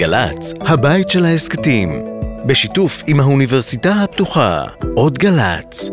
גל"צ, 0.00 0.52
הבית 0.60 1.10
של 1.10 1.24
ההסכתים, 1.24 2.04
בשיתוף 2.46 3.02
עם 3.06 3.20
האוניברסיטה 3.20 3.92
הפתוחה, 3.92 4.64
עוד 4.96 5.18
גל"צ. 5.18 5.90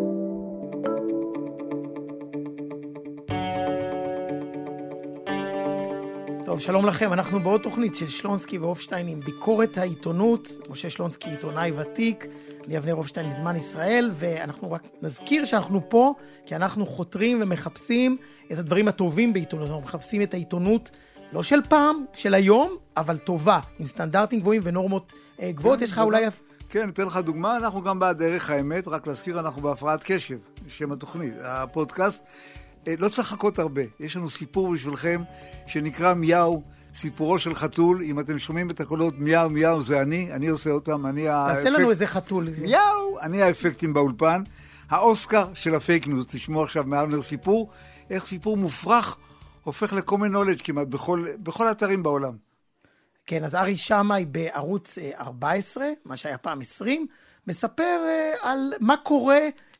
טוב, 6.46 6.60
שלום 6.60 6.86
לכם, 6.86 7.14
אנחנו 7.14 7.40
בעוד 7.40 7.62
תוכנית 7.62 7.96
של 7.96 8.08
שלונסקי 8.08 8.58
והופשטיין 8.58 9.08
עם 9.08 9.20
ביקורת 9.20 9.78
העיתונות. 9.78 10.52
משה 10.70 10.90
שלונסקי 10.90 11.30
עיתונאי 11.30 11.72
ותיק, 11.72 12.26
אני 12.68 12.78
אבנר 12.78 12.94
הופשטיין 12.94 13.28
מזמן 13.30 13.56
ישראל, 13.56 14.12
ואנחנו 14.14 14.72
רק 14.72 14.82
נזכיר 15.02 15.46
שאנחנו 15.46 15.90
פה, 15.90 16.14
כי 16.46 16.56
אנחנו 16.56 16.86
חותרים 16.86 17.40
ומחפשים 17.42 18.18
את 18.52 18.58
הדברים 18.58 18.88
הטובים 18.88 19.34
בעיתונות. 19.34 19.68
אנחנו 19.68 19.82
מחפשים 19.82 20.22
את 20.22 20.34
העיתונות, 20.34 20.92
לא 21.32 21.44
של 21.44 21.60
פעם, 21.70 22.06
של 22.14 22.34
היום, 22.34 22.76
אבל 22.98 23.18
טובה, 23.18 23.60
עם 23.80 23.86
סטנדרטים 23.86 24.40
גבוהים 24.40 24.62
ונורמות 24.66 25.14
אה, 25.42 25.52
גבוהות. 25.52 25.82
יש 25.82 25.92
לך 25.92 26.00
אולי... 26.00 26.26
כן, 26.70 26.90
אתן 26.90 27.06
לך 27.06 27.18
דוגמה, 27.18 27.58
אנחנו 27.58 27.82
גם 27.82 28.00
בעד 28.00 28.18
דרך 28.18 28.50
האמת, 28.50 28.88
רק 28.88 29.08
להזכיר, 29.08 29.40
אנחנו 29.40 29.62
בהפרעת 29.62 30.04
קשב, 30.04 30.38
שם 30.68 30.92
התוכנית, 30.92 31.34
הפודקאסט. 31.42 32.24
אה, 32.88 32.94
לא 33.00 33.10
צריך 33.10 33.34
לחכות 33.34 33.60
הרבה, 33.60 33.82
יש 34.00 34.16
לנו 34.16 34.30
סיפור 34.30 34.74
בשבילכם 34.74 35.24
שנקרא 35.68 36.14
מיאו, 36.14 36.64
סיפורו 36.94 37.40
של 37.40 37.56
חתול. 37.56 38.02
אם 38.04 38.20
אתם 38.20 38.40
שומעים 38.40 38.70
את 38.70 38.80
הקולות 38.80 39.14
מיאו 39.18 39.50
מיאו 39.50 39.84
זה 39.84 40.02
אני, 40.02 40.32
אני 40.32 40.48
עושה 40.48 40.70
אותם, 40.70 41.06
אני 41.06 41.28
האפקט... 41.28 41.58
תעשה 41.58 41.70
לנו 41.70 41.90
איזה 41.90 42.08
חתול. 42.08 42.50
מיאו, 42.62 43.20
אני 43.22 43.42
האפקטים 43.42 43.94
באולפן. 43.94 44.44
האוסקר 44.90 45.48
של 45.54 45.76
הפייק 45.76 46.08
ניוז, 46.08 46.26
תשמעו 46.28 46.64
עכשיו 46.64 46.84
מאבנר 46.84 47.22
סיפור, 47.22 47.70
איך 48.10 48.26
סיפור 48.26 48.58
מופרך 48.58 49.18
הופך 49.68 49.94
ל-common 49.94 50.64
כמעט 50.64 50.88
בכל, 50.88 51.26
בכל 51.38 51.68
האתרים 51.68 52.04
בעולם. 52.04 52.38
כן, 53.26 53.44
אז 53.44 53.56
ארי 53.56 53.78
שמאי 53.78 54.26
בערוץ 54.26 54.98
14, 55.20 55.84
אה, 55.84 55.92
מה 56.06 56.18
שהיה 56.18 56.38
פעם 56.38 56.62
20, 56.62 57.08
מספר 57.48 58.00
אה, 58.08 58.34
על 58.42 58.74
מה 58.80 58.98
קורה 58.98 59.40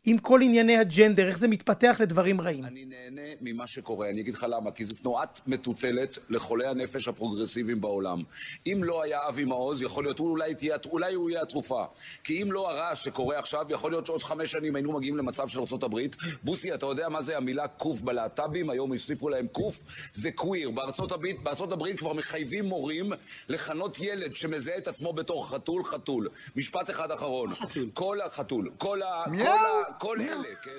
עם 0.10 0.18
כל 0.18 0.42
ענייני 0.42 0.78
הג'נדר, 0.78 1.28
איך 1.28 1.38
זה 1.38 1.48
מתפתח 1.48 1.98
לדברים 2.00 2.42
רעים. 2.42 2.66
אני 2.66 2.86
נהנה 2.86 3.22
ממה 3.42 3.68
שקורה, 3.68 4.10
אני 4.10 4.22
אגיד 4.22 4.34
לך 4.34 4.46
למה, 4.50 4.72
כי 4.72 4.86
זו 4.86 4.96
תנועת 4.96 5.40
מטוטלת 5.48 6.18
לחולי 6.30 6.68
הנפש 6.68 7.08
הפרוגרסיביים 7.08 7.82
בעולם. 7.82 8.24
אם 8.68 8.82
לא 8.84 9.04
היה 9.04 9.28
אבי 9.28 9.46
מעוז, 9.46 9.82
יכול 9.82 10.04
להיות, 10.04 10.20
אולי, 10.20 10.56
תהיה, 10.56 10.76
אולי 10.86 11.14
הוא 11.14 11.30
יהיה 11.30 11.42
התרופה. 11.42 11.86
כי 12.24 12.42
אם 12.44 12.52
לא 12.52 12.72
הרעש 12.72 13.04
שקורה 13.04 13.40
עכשיו, 13.40 13.66
יכול 13.70 13.92
להיות 13.92 14.06
שעוד 14.06 14.24
חמש 14.24 14.52
שנים 14.52 14.76
היינו 14.76 14.92
מגיעים 14.92 15.18
למצב 15.18 15.48
של 15.48 15.60
ארה"ב. 15.60 16.00
בוסי, 16.44 16.74
אתה 16.74 16.86
יודע 16.86 17.10
מה 17.10 17.22
זה 17.22 17.38
המילה 17.38 17.68
קוף 17.68 18.02
בלהט"בים? 18.02 18.70
היום 18.70 18.92
הוסיפו 18.92 19.30
להם 19.30 19.48
קוף? 19.48 19.84
זה 20.14 20.32
קוויר. 20.32 20.70
בארצות 20.70 21.12
הברית, 21.12 21.44
בארצות 21.44 21.72
הברית 21.72 22.00
כבר 22.00 22.14
מחייבים 22.14 22.66
מורים 22.66 23.12
לכנות 23.50 24.00
ילד 24.00 24.34
שמזהה 24.36 24.78
את 24.78 24.88
עצמו 24.88 25.14
בתור 25.14 25.50
חתול, 25.50 25.84
חתול. 25.84 26.30
משפט 26.56 26.90
אחד 26.90 27.12
אחרון. 27.12 27.54
כל 27.94 28.22
החתול. 28.22 28.72
כל 28.78 29.02
ה... 29.02 29.24
כל 29.26 29.48
ה... 29.48 29.97
כל 30.00 30.22
אלה, 30.22 30.56
כן? 30.64 30.72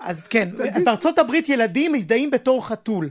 אז 0.00 0.26
כן, 0.26 0.48
בארצות 0.84 1.18
הברית 1.18 1.48
ילדים 1.48 1.92
מזדהים 1.92 2.30
בתור 2.30 2.66
חתול. 2.66 3.10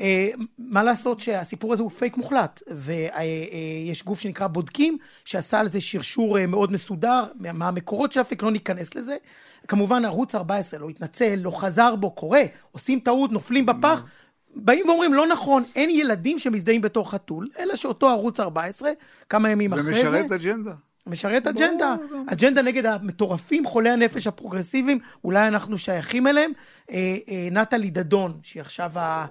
אה, 0.00 0.28
מה 0.58 0.82
לעשות 0.82 1.20
שהסיפור 1.20 1.72
הזה 1.72 1.82
הוא 1.82 1.90
פייק 1.90 2.16
מוחלט, 2.16 2.62
ויש 2.70 4.04
גוף 4.04 4.20
שנקרא 4.20 4.46
בודקים, 4.46 4.98
שעשה 5.24 5.60
על 5.60 5.68
זה 5.68 5.80
שרשור 5.80 6.38
אה, 6.38 6.46
מאוד 6.46 6.72
מסודר, 6.72 7.24
מה 7.34 7.68
המקורות 7.68 8.12
של 8.12 8.20
הפייק, 8.20 8.42
לא 8.42 8.50
ניכנס 8.50 8.94
לזה. 8.94 9.16
כמובן 9.68 10.04
ערוץ 10.04 10.34
14 10.34 10.80
לא 10.80 10.88
התנצל, 10.88 11.34
לא 11.34 11.50
חזר 11.50 11.96
בו, 11.96 12.10
קורה, 12.10 12.42
עושים 12.72 13.00
טעות, 13.00 13.32
נופלים 13.32 13.66
בפח. 13.66 14.04
באים 14.54 14.88
ואומרים, 14.88 15.14
לא 15.14 15.26
נכון, 15.26 15.64
אין 15.74 15.90
ילדים 15.90 16.38
שמזדהים 16.38 16.80
בתור 16.80 17.10
חתול, 17.10 17.46
אלא 17.58 17.76
שאותו 17.76 18.08
ערוץ 18.08 18.40
14, 18.40 18.90
כמה 19.28 19.50
ימים 19.50 19.72
אחרי 19.72 19.82
זה... 19.82 19.92
זה 19.92 20.08
משרת 20.08 20.32
אג'נדה. 20.32 20.72
משרת 21.06 21.46
אג'נדה, 21.46 21.94
אג'נדה 22.26 22.62
נגד 22.62 22.86
המטורפים, 22.86 23.66
חולי 23.66 23.90
הנפש 23.90 24.26
הפרוגרסיביים, 24.26 24.98
אולי 25.24 25.48
אנחנו 25.48 25.78
שייכים 25.78 26.26
אליהם. 26.26 26.52
אה, 26.90 27.16
אה, 27.28 27.48
נטלי 27.50 27.90
דדון, 27.90 28.38
שהיא 28.42 28.60
עכשיו 28.60 28.98
ה... 28.98 29.26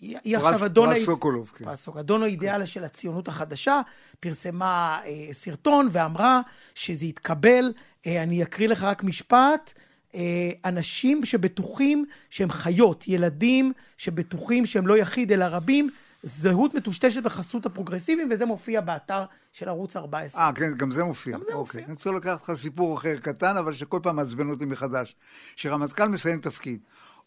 היא 0.00 0.36
עכשיו 0.36 0.66
אדון... 0.66 0.94
פרס 0.94 1.04
סוקולוב, 1.04 1.52
כן. 1.54 1.64
פרס 1.64 1.80
סוקולוב, 1.80 2.04
אדון 2.04 2.22
האידיאל 2.22 2.64
של 2.64 2.84
הציונות 2.84 3.28
החדשה, 3.28 3.80
פרסמה 4.20 5.00
אה, 5.04 5.28
סרטון 5.32 5.88
ואמרה 5.92 6.40
שזה 6.74 7.06
יתקבל, 7.06 7.72
אה, 8.06 8.22
אני 8.22 8.42
אקריא 8.42 8.68
לך 8.68 8.82
רק 8.82 9.04
משפט, 9.04 9.72
אה, 10.14 10.50
אנשים 10.64 11.24
שבטוחים 11.24 12.04
שהם 12.30 12.50
חיות, 12.50 13.08
ילדים 13.08 13.72
שבטוחים 13.96 14.66
שהם 14.66 14.86
לא 14.86 14.98
יחיד 14.98 15.32
אלא 15.32 15.44
רבים, 15.44 15.90
זהות 16.22 16.74
מטושטשת 16.74 17.22
בחסות 17.22 17.66
הפרוגרסיביים, 17.66 18.28
וזה 18.32 18.46
מופיע 18.46 18.80
באתר 18.80 19.24
של 19.52 19.68
ערוץ 19.68 19.96
14. 19.96 20.42
אה, 20.46 20.52
כן, 20.52 20.76
גם 20.76 20.90
זה 20.90 21.04
מופיע. 21.04 21.32
גם 21.32 21.40
זה 21.40 21.46
אוקיי. 21.46 21.58
מופיע. 21.58 21.84
אני 21.84 21.92
רוצה 21.92 22.10
לקחת 22.10 22.42
לך 22.42 22.54
סיפור 22.54 22.98
אחר 22.98 23.16
קטן, 23.16 23.56
אבל 23.56 23.72
שכל 23.72 24.00
פעם 24.02 24.16
מעצבן 24.16 24.50
אותי 24.50 24.64
מחדש. 24.64 25.16
שרמטכ"ל 25.56 26.08
מסיים 26.08 26.40
תפקיד, 26.40 26.80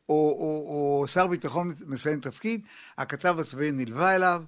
או, 0.10 0.16
או, 0.16 1.00
או 1.02 1.08
שר 1.08 1.28
ביטחון 1.28 1.74
מסיים 1.88 2.20
תפקיד, 2.20 2.62
הכתב 2.98 3.40
הצבאי 3.40 3.72
נלווה 3.72 4.16
אליו, 4.16 4.44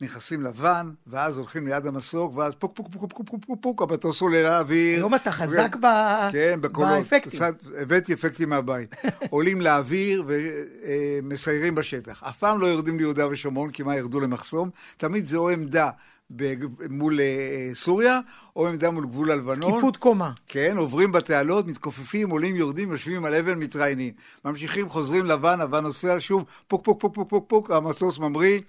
נכנסים 0.00 0.42
לבן, 0.42 0.90
ואז 1.06 1.38
הולכים 1.38 1.66
ליד 1.66 1.86
המסוק, 1.86 2.36
ואז 2.36 2.54
פוק 2.54 2.72
פוק 2.76 2.88
פוק 2.92 3.12
פוק 3.12 3.28
פוק 3.30 3.44
פוק 3.46 3.58
פוק, 3.62 3.82
המטוס 3.82 4.20
עולה 4.20 4.42
לאוויר. 4.42 4.98
היום 4.98 5.14
אתה 5.14 5.32
חזק 5.32 5.76
ב... 5.80 5.86
כן, 6.32 6.58
בקולות. 6.60 6.90
באפקטים. 6.90 7.40
הבאתי 7.78 8.12
אפקטים 8.12 8.48
מהבית. 8.48 8.94
עולים 9.30 9.60
לאוויר 9.60 10.24
ומסיירים 10.26 11.74
בשטח. 11.74 12.22
אף 12.22 12.38
פעם 12.38 12.60
לא 12.60 12.66
יורדים 12.66 12.98
ליהודה 12.98 13.28
ושומרון, 13.28 13.70
כי 13.70 13.82
מה, 13.82 13.96
ירדו 13.96 14.20
למחסום? 14.20 14.70
תמיד 14.96 15.26
זה 15.26 15.36
או 15.36 15.50
עמדה 15.50 15.90
ב- 16.36 16.54
מול 16.90 17.20
אה, 17.20 17.70
סוריה, 17.74 18.20
או 18.56 18.68
עמדה 18.68 18.90
מול 18.90 19.06
גבול 19.06 19.30
הלבנון. 19.30 19.72
זקיפות 19.72 19.96
קומה. 19.96 20.32
כן, 20.46 20.76
עוברים 20.76 21.12
בתעלות, 21.12 21.66
מתכופפים, 21.66 22.30
עולים, 22.30 22.56
יורדים, 22.56 22.92
יושבים 22.92 23.24
על 23.24 23.34
אבן, 23.34 23.58
מתראיינים. 23.58 24.12
ממשיכים, 24.44 24.88
חוזרים 24.88 25.26
לבן, 25.26 25.60
לבן 25.60 25.82
נוסע 25.82 26.16
שוב, 26.18 26.44
פוק 26.68 26.84
פוק 26.84 27.00
פוק 27.00 27.14
פוק 27.14 27.28
פוק 27.30 27.44
פוק, 27.48 27.70
המסוס 27.70 28.18
ממריא. 28.18 28.60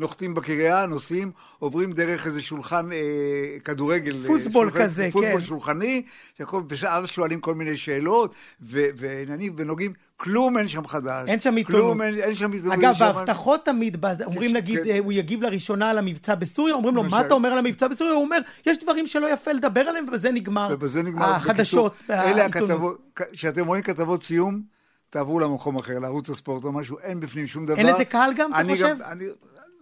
נוחתים 0.00 0.34
בקריה, 0.34 0.86
נוסעים, 0.86 1.30
עוברים 1.58 1.92
דרך 1.92 2.26
איזה 2.26 2.42
שולחן 2.42 2.92
אה, 2.92 2.98
כדורגל. 3.64 4.26
פוטבול 4.26 4.70
שולחן, 4.70 4.82
כזה, 4.84 5.08
פוטבול 5.12 5.40
כן. 5.40 5.44
שולחני, 5.46 6.02
שהכל- 6.38 6.62
ואז 6.82 7.06
שואלים 7.08 7.40
כל 7.40 7.54
מיני 7.54 7.76
שאלות, 7.76 8.34
ועניינים, 8.60 9.52
ונוגעים, 9.56 9.92
כלום 10.16 10.58
אין 10.58 10.68
שם 10.68 10.86
חדש. 10.86 11.28
אין 11.28 11.40
שם 11.40 11.56
עיתונות. 11.56 11.80
כלום, 11.82 12.02
אין, 12.02 12.14
אין 12.14 12.34
שם 12.34 12.52
עיתונות. 12.52 12.78
אגב, 12.78 12.90
יש 12.92 12.98
שם- 12.98 13.04
בהבטחות 13.14 13.64
תמיד, 13.64 14.04
אומרים 14.24 14.50
כן. 14.50 14.56
נגיד, 14.56 14.78
אה, 14.78 14.98
הוא 14.98 15.12
יגיב 15.12 15.42
לראשונה 15.42 15.90
על 15.90 15.98
המבצע 15.98 16.34
בסוריה, 16.34 16.74
אומרים 16.74 16.94
לו, 16.96 17.02
מה. 17.02 17.20
אתה 17.20 17.34
אומר 17.34 17.48
על 17.52 17.58
המבצע 17.58 17.88
בסוריה? 17.88 18.14
הוא 18.14 18.24
אומר, 18.24 18.38
יש 18.66 18.78
דברים 18.78 19.06
שלא 19.06 19.32
יפה 19.32 19.52
לדבר 19.52 19.80
עליהם, 19.80 20.04
ובזה 20.08 20.32
נגמר 20.32 20.68
ובזה 20.72 21.02
נגמר. 21.02 21.30
החדשות 21.34 21.94
אלה. 22.10 22.44
הכתבות, 22.46 22.98
כשאתם 23.32 23.66
רואים 23.66 23.82
כתבות 23.82 24.22
סיום, 24.22 24.62
תעברו 25.10 25.40
למקום 25.40 25.76
אחר, 25.76 25.98
לערוץ 25.98 26.30
הספורט 26.30 26.64
או 26.64 26.72
משהו, 26.72 26.98
אין 26.98 27.20
בפנים 27.20 27.46
שום 27.46 27.66
דבר. 27.66 27.76
אין 27.76 27.86
לזה 27.86 28.04
קהל 28.04 28.34
גם, 28.34 28.50
אתה 28.54 28.64
חושב? 28.70 28.96
אני, 29.04 29.24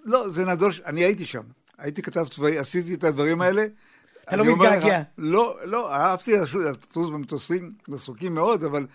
לא, 0.08 0.28
זה 0.28 0.44
נדוש, 0.44 0.80
אני 0.86 1.04
הייתי 1.04 1.24
שם. 1.24 1.42
הייתי 1.78 2.02
כתב 2.02 2.26
צבאי, 2.30 2.58
עשיתי 2.58 2.94
את 2.94 3.04
הדברים 3.04 3.40
האלה. 3.40 3.66
אתה 4.28 4.36
לא 4.36 4.44
מתגעגע. 4.56 5.02
לא, 5.18 5.58
לא, 5.64 5.94
אהבתי 5.94 6.32
לטוס 6.36 7.08
במטוסים, 7.10 7.72
עסוקים 7.94 8.34
מאוד, 8.34 8.64
אבל 8.64 8.86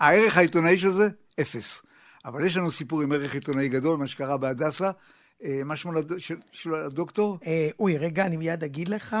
הערך 0.00 0.36
העיתונאי 0.36 0.78
של 0.78 0.90
זה, 0.90 1.08
אפס. 1.40 1.82
אבל 2.24 2.44
יש 2.46 2.56
לנו 2.56 2.70
סיפור 2.70 3.02
עם 3.02 3.12
ערך 3.12 3.34
עיתונאי 3.34 3.68
גדול, 3.68 3.98
מה 3.98 4.06
שקרה 4.06 4.36
בהדסה. 4.36 4.90
אה, 5.44 5.60
מה 5.64 5.76
שמו 5.76 5.92
של- 6.52 6.74
הדוקטור? 6.74 7.38
אה, 7.46 7.68
אוי, 7.80 7.98
רגע, 7.98 8.26
אני 8.26 8.36
מיד 8.36 8.64
אגיד 8.64 8.88
לך. 8.88 9.16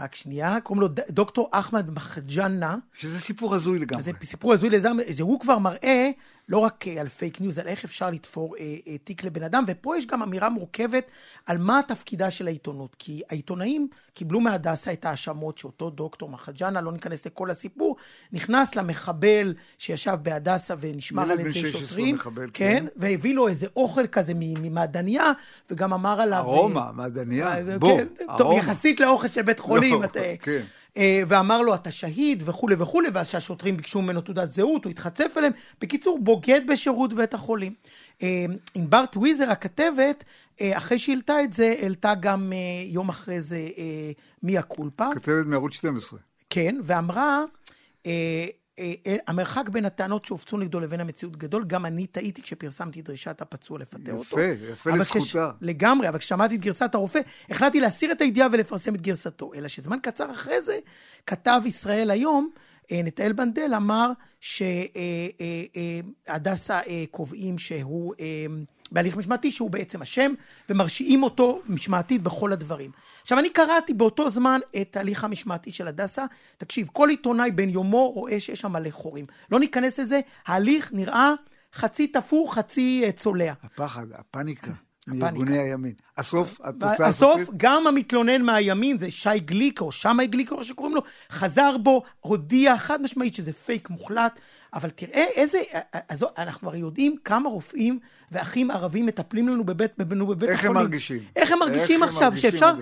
רק 0.00 0.14
שנייה, 0.14 0.60
קוראים 0.62 0.80
לו 0.80 0.88
דוקטור 1.10 1.48
אחמד 1.52 1.90
מחג'נה. 1.90 2.76
שזה 2.94 3.20
סיפור 3.20 3.54
הזוי 3.54 3.78
לגמרי. 3.78 4.02
זה 4.02 4.10
סיפור 4.24 4.52
הזוי 4.52 4.70
לזר, 4.70 4.92
זה 5.10 5.22
הוא 5.22 5.40
כבר 5.40 5.58
מראה 5.58 6.10
לא 6.48 6.58
רק 6.58 6.88
אה, 6.88 7.00
על 7.00 7.08
פייק 7.08 7.40
ניוז, 7.40 7.58
על 7.58 7.66
איך 7.66 7.84
אפשר 7.84 8.10
לתפור 8.10 8.56
אה, 8.56 8.76
אה, 8.88 8.98
תיק 8.98 9.24
לבן 9.24 9.42
אדם, 9.42 9.64
ופה 9.66 9.96
יש 9.96 10.06
גם 10.06 10.22
אמירה 10.22 10.48
מורכבת 10.48 11.04
על 11.46 11.58
מה 11.58 11.80
תפקידה 11.88 12.30
של 12.30 12.46
העיתונות. 12.46 12.96
כי 12.98 13.22
העיתונאים 13.30 13.88
קיבלו 14.14 14.40
מהדסה 14.40 14.92
את 14.92 15.04
ההאשמות 15.04 15.58
שאותו 15.58 15.90
דוקטור 15.90 16.28
מחג'נה, 16.28 16.80
לא 16.80 16.92
ניכנס 16.92 17.26
לכל 17.26 17.50
הסיפור, 17.50 17.96
נכנס 18.32 18.74
למחבל 18.76 19.54
שישב 19.78 20.16
בהדסה 20.22 20.74
ונשמר 20.80 21.30
על 21.30 21.40
ידי 21.40 21.52
16 21.52 21.80
שוטרים. 21.80 22.14
מחבל, 22.14 22.50
כן, 22.54 22.76
כן. 22.80 22.86
והביא 22.96 23.34
לו 23.34 23.48
איזה 23.48 23.66
אוכל 23.76 24.06
כזה 24.06 24.32
ממעדניה, 24.36 25.32
וגם 25.70 25.92
אמר 25.92 26.20
עליו... 26.20 26.38
ארומה, 26.38 26.90
מעדניה, 26.94 27.56
אה, 27.56 27.78
בוא, 27.78 27.98
כן, 27.98 28.06
טוב, 28.26 28.40
ארומה. 28.40 28.58
יחסית 28.58 29.00
לאוכל 29.00 29.28
של 29.28 29.42
בית 29.42 29.58
חולים. 29.60 30.00
לא, 30.00 30.04
אתה- 30.04 30.20
כן. 30.40 30.62
אה, 30.96 31.22
ואמר 31.28 31.62
לו, 31.62 31.74
אתה 31.74 31.90
שהיד 31.90 32.42
וכולי 32.46 32.74
וכולי, 32.78 33.08
ואז 33.12 33.28
שהשוטרים 33.28 33.76
ביקשו 33.76 34.02
ממנו 34.02 34.20
תעודת 34.20 34.52
זהות, 34.52 34.84
הוא 34.84 34.90
התחצף 34.90 35.32
אליהם. 35.36 35.52
בקיצור, 35.80 36.18
בוגד 36.22 36.60
בשירות 36.68 37.12
בית 37.12 37.34
החולים. 37.34 37.74
אה, 38.22 38.44
ענבר 38.74 39.04
טוויזר, 39.06 39.50
הכתבת, 39.50 40.24
אה, 40.60 40.76
אחרי 40.76 40.98
שהעלתה 40.98 41.42
את 41.42 41.52
זה, 41.52 41.74
העלתה 41.82 42.14
גם 42.20 42.52
יום 42.86 43.08
אחרי 43.08 43.42
זה 43.42 43.68
מיה 44.42 44.62
קולפה. 44.62 45.06
כתבת 45.14 45.46
מערוץ 45.46 45.72
12. 45.74 46.18
כן, 46.50 46.76
ואמרה, 46.82 47.42
המרחק 49.26 49.68
בין 49.68 49.84
הטענות 49.84 50.24
שהופצו 50.24 50.56
נגדו 50.56 50.80
לבין 50.80 51.00
המציאות 51.00 51.36
גדול, 51.36 51.64
גם 51.64 51.86
אני 51.86 52.06
טעיתי 52.06 52.42
כשפרסמתי 52.42 53.02
דרישת 53.02 53.40
הפצוע 53.40 53.78
לפטר 53.78 54.12
אותו. 54.12 54.40
יפה, 54.40 54.66
יפה 54.72 54.90
לזכותה. 54.90 55.24
כש... 55.24 55.36
לגמרי, 55.60 56.08
אבל 56.08 56.18
כששמעתי 56.18 56.54
את 56.54 56.60
גרסת 56.60 56.94
הרופא, 56.94 57.20
החלטתי 57.50 57.80
להסיר 57.80 58.12
את 58.12 58.20
הידיעה 58.20 58.48
ולפרסם 58.52 58.94
את 58.94 59.00
גרסתו. 59.00 59.54
אלא 59.54 59.68
שזמן 59.68 59.98
קצר 60.02 60.30
אחרי 60.30 60.62
זה, 60.62 60.78
כתב 61.26 61.60
ישראל 61.64 62.10
היום, 62.10 62.50
אה, 62.92 63.00
נתנאל 63.04 63.32
בנדל 63.32 63.74
אמר 63.76 64.10
שהדסה 66.30 66.80
קובעים 67.10 67.58
שהוא 67.58 68.14
בהליך 68.92 69.16
משמעתי 69.16 69.50
שהוא 69.50 69.70
בעצם 69.70 70.02
אשם, 70.02 70.32
ומרשיעים 70.68 71.22
אותו 71.22 71.60
משמעתית 71.68 72.22
בכל 72.22 72.52
הדברים. 72.52 72.90
עכשיו, 73.22 73.38
אני 73.38 73.50
קראתי 73.50 73.94
באותו 73.94 74.30
זמן 74.30 74.60
את 74.80 74.96
ההליך 74.96 75.24
המשמעתי 75.24 75.70
של 75.70 75.86
הדסה. 75.86 76.24
תקשיב, 76.58 76.88
כל 76.92 77.08
עיתונאי 77.08 77.50
בן 77.50 77.68
יומו 77.68 78.10
רואה 78.10 78.40
שיש 78.40 78.60
שם 78.60 78.72
מלא 78.72 78.90
חורים. 78.90 79.26
לא 79.50 79.60
ניכנס 79.60 79.98
לזה, 79.98 80.20
ההליך 80.46 80.92
נראה 80.92 81.32
חצי 81.74 82.06
תפור, 82.06 82.54
חצי 82.54 83.04
צולע. 83.16 83.52
הפחד, 83.62 84.06
הפניקה. 84.12 84.70
מארגוני 85.06 85.58
הימין. 85.58 85.92
הסוף, 86.16 86.60
התוצאה 86.64 87.06
הסופית? 87.06 87.40
הסוף, 87.42 87.54
גם 87.56 87.86
המתלונן 87.86 88.42
מהימין, 88.42 88.98
זה 88.98 89.10
שי 89.10 89.38
גליק, 89.38 89.80
או 89.80 89.92
שמאי 89.92 90.26
גליק, 90.26 90.52
או 90.52 90.56
איך 90.58 90.64
שקוראים 90.64 90.94
לו, 90.94 91.02
חזר 91.30 91.76
בו, 91.76 92.02
הודיע 92.20 92.76
חד 92.76 93.02
משמעית 93.02 93.34
שזה 93.34 93.52
פייק 93.52 93.90
מוחלט, 93.90 94.40
אבל 94.74 94.90
תראה 94.90 95.24
איזה, 95.34 95.58
אז 96.08 96.24
אנחנו 96.38 96.68
הרי 96.68 96.78
יודעים 96.78 97.16
כמה 97.24 97.48
רופאים 97.48 97.98
ואחים 98.32 98.70
ערבים 98.70 99.06
מטפלים 99.06 99.48
לנו 99.48 99.64
בבית, 99.64 99.90
בבית 99.98 100.18
החולים. 100.18 100.48
איך 100.50 100.64
הם 100.64 100.74
מרגישים? 100.74 101.18
איך 101.36 101.52
הם 101.52 101.58
מרגישים 101.58 102.02
איך 102.02 102.08
עכשיו, 102.08 102.22
הם 102.22 102.28
מרגישים 102.28 102.50
שאפשר... 102.50 102.74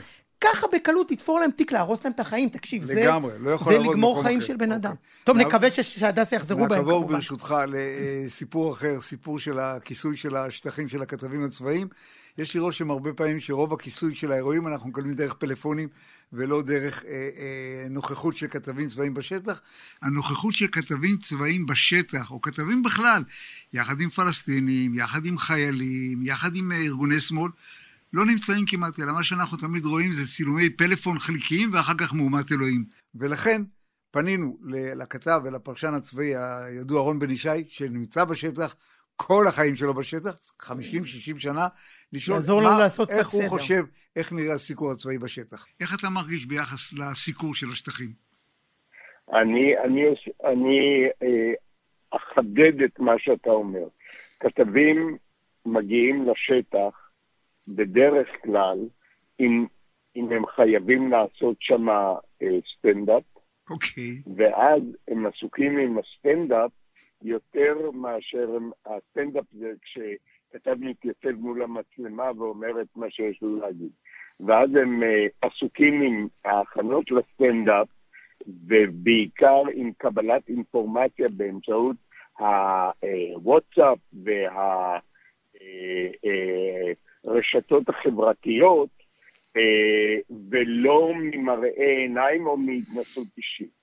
ככה 0.43 0.67
בקלות 0.73 1.11
לתפור 1.11 1.41
להם 1.41 1.51
תיק, 1.51 1.73
להרוס 1.73 2.05
להם 2.05 2.13
את 2.13 2.21
החיים, 2.21 2.49
תקשיב, 2.49 2.91
לגמרי, 2.91 3.33
זה, 3.33 3.39
לא 3.39 3.51
יכול 3.51 3.73
זה 3.73 3.79
לגמור 3.79 4.23
חיים. 4.23 4.41
של 4.41 4.57
בן 4.57 4.73
אדם. 4.73 4.91
אוקיי. 4.91 5.05
טוב. 5.25 5.37
נקווה 5.37 5.71
שהדסה 5.71 6.37
יחזרו 6.37 6.59
בהם 6.59 6.69
כמובן. 6.69 6.85
נעבור 6.85 7.05
ברשותך 7.09 7.55
לסיפור 7.69 8.73
אחר, 8.73 9.01
סיפור 9.01 9.39
של 9.39 9.59
הכיסוי 9.59 10.17
של 10.17 10.37
השטחים 10.37 10.89
של 10.89 11.03
הכתבים 11.03 11.45
הצבאיים. 11.45 11.89
יש 12.39 12.55
לי 12.55 12.61
רושם 12.61 12.91
הרבה 12.91 13.13
פעמים 13.13 13.41
שרוב 13.41 13.73
הכיסוי 13.73 14.15
של 14.15 14.33
האירועים 14.33 14.67
אנחנו 14.67 14.89
מקבלים 14.89 15.15
דרך 15.15 15.35
פלאפונים 15.35 15.89
ולא 16.33 16.63
דרך 16.63 17.05
אה, 17.05 17.11
אה, 17.11 17.87
נוכחות 17.91 18.37
של 18.37 18.47
כתבים 18.47 18.89
צבאיים 18.89 19.15
בשטח. 19.15 19.61
הנוכחות 20.03 20.55
של 20.55 20.67
כתבים 20.73 21.17
צבאיים 21.17 21.67
בשטח, 21.67 22.31
או 22.31 22.41
כתבים 22.41 22.83
בכלל, 22.83 23.23
יחד 23.73 24.01
עם 24.01 24.11
פלסטינים, 24.11 24.95
יחד 24.95 25.25
עם 25.25 25.39
חיילים, 25.39 26.23
יחד 26.23 26.57
עם 26.57 26.73
אה, 26.73 26.77
ארגוני 26.77 27.21
שמאל, 27.21 27.51
לא 28.13 28.27
נמצאים 28.27 28.65
כמעט, 28.67 29.01
אלא 29.01 29.13
מה 29.13 29.25
שאנחנו 29.25 29.57
תמיד 29.59 29.85
רואים 29.85 30.13
זה 30.13 30.37
צילומי 30.37 30.71
פלאפון 30.71 31.19
חלקיים 31.19 31.71
ואחר 31.73 31.93
כך 31.99 32.15
מהומת 32.15 32.53
אלוהים. 32.53 32.85
ולכן 33.15 33.63
פנינו 34.11 34.59
לכתב 34.97 35.41
ולפרשן 35.45 35.95
הצבאי 35.95 36.33
הידוע 36.37 37.01
רון 37.01 37.19
בן 37.19 37.31
ישי, 37.31 37.49
שנמצא 37.69 38.25
בשטח, 38.25 38.77
כל 39.17 39.47
החיים 39.49 39.77
שלו 39.77 39.95
בשטח, 39.95 40.53
50-60 40.63 40.69
שנה, 41.39 41.69
לשאול 42.13 42.39
מה, 42.63 42.87
איך 43.09 43.29
הוא 43.29 43.41
סדר. 43.41 43.49
חושב, 43.49 43.85
איך 44.17 44.33
נראה 44.33 44.55
הסיקור 44.55 44.93
הצבאי 44.93 45.19
בשטח. 45.19 45.67
איך 45.81 45.95
אתה 46.01 46.11
מרגיש 46.11 46.47
ביחס 46.47 46.93
לסיקור 46.93 47.55
של 47.55 47.67
השטחים? 47.73 48.13
אני, 49.33 49.79
אני, 49.79 50.03
אני 50.45 51.05
אה, 51.23 51.53
אחדד 52.11 52.83
את 52.85 52.99
מה 52.99 53.13
שאתה 53.19 53.51
אומר. 53.51 53.87
כתבים 54.41 55.17
מגיעים 55.67 56.29
לשטח 56.29 57.02
בדרך 57.69 58.29
כלל, 58.45 58.79
אם, 59.41 59.67
אם 60.17 60.33
הם 60.33 60.47
חייבים 60.47 61.11
לעשות 61.11 61.57
שם 61.61 61.89
אה, 61.89 62.15
סטנדאפ, 62.79 63.23
אוקיי. 63.71 64.05
Okay. 64.05 64.31
ואז 64.37 64.83
הם 65.09 65.27
עסוקים 65.27 65.79
עם 65.79 65.99
הסטנדאפ 65.99 66.71
יותר 67.23 67.91
מאשר 67.91 68.59
הסטנדאפ 68.87 69.45
זה 69.53 69.73
כש... 69.83 69.99
כתב 70.53 70.77
מתייצב 70.81 71.31
מול 71.31 71.63
המצלמה 71.63 72.31
ואומר 72.37 72.81
את 72.81 72.97
מה 72.97 73.11
שיש 73.11 73.43
לו 73.43 73.57
להגיד. 73.57 73.91
ואז 74.41 74.71
הם 74.83 75.03
uh, 75.03 75.49
עסוקים 75.49 76.03
עם 76.03 76.29
ההכנות 76.45 77.11
לסטנדאפ, 77.11 77.89
ובעיקר 78.67 79.63
עם 79.75 79.93
קבלת 79.99 80.49
אינפורמציה 80.49 81.29
באמצעות 81.29 81.97
הוואטסאפ 82.39 83.99
והרשתות 87.25 87.89
החברתיות, 87.89 88.91
uh, 89.59 90.35
ולא 90.51 91.13
ממראה 91.15 91.97
עיניים 91.99 92.47
או 92.47 92.57
מהתנסות 92.57 93.27
אישית. 93.37 93.83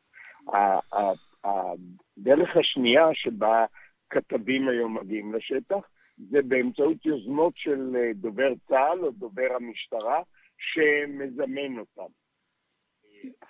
הדרך 1.44 2.58
השנייה 2.58 3.08
שבה 3.14 3.66
כתבים 4.10 4.70
היום 4.70 4.98
מגיעים 4.98 5.34
לשטח, 5.34 5.90
זה 6.18 6.42
באמצעות 6.42 7.06
יוזמות 7.06 7.58
של 7.58 7.96
אה, 7.96 8.14
דובר 8.14 8.54
צה"ל 8.68 9.06
או 9.06 9.12
דובר 9.12 9.48
המשטרה 9.56 10.22
שמזמן 10.58 11.80
אותם. 11.80 12.12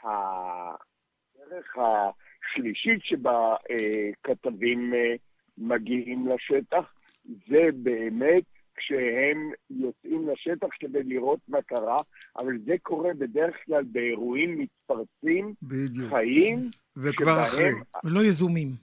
הדרך 0.03 1.77
השלישית 1.77 3.03
שבה 3.03 3.55
אה, 3.69 4.09
כתבים 4.23 4.93
אה, 4.93 5.15
מגיעים 5.57 6.27
לשטח 6.27 6.93
זה 7.47 7.69
באמת 7.73 8.43
כשהם 8.79 9.51
יוצאים 9.69 10.29
לשטח 10.29 10.67
כדי 10.79 11.03
לראות 11.03 11.39
מה 11.47 11.61
קרה, 11.61 11.97
אבל 12.37 12.57
זה 12.65 12.75
קורה 12.81 13.13
בדרך 13.13 13.55
כלל 13.65 13.83
באירועים 13.83 14.59
מתפרצים, 14.59 15.53
בדיוק. 15.61 16.09
חיים, 16.09 16.69
וכבר 16.97 17.41
אחרי. 17.41 17.69
ולא 18.03 18.23
יזומים. 18.23 18.75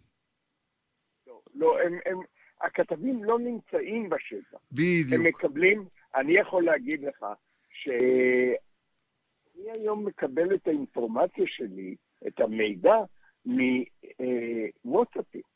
לא, 1.27 1.41
לא 1.55 1.81
הם, 1.81 1.99
הם, 2.07 2.19
הכתבים 2.61 3.25
לא 3.25 3.39
נמצאים 3.39 4.09
בשטח. 4.09 4.59
בדיוק. 4.73 5.13
הם 5.13 5.23
מקבלים, 5.23 5.85
אני 6.15 6.33
יכול 6.33 6.65
להגיד 6.65 7.05
לך, 7.05 7.27
שאני 7.71 8.57
היום 9.75 10.07
מקבל 10.07 10.55
את 10.55 10.69
האינפורמציה 10.69 11.45
שלי, 11.47 11.95
את 12.27 12.41
המידע, 12.41 12.97
מוואטסאפים. 14.85 15.56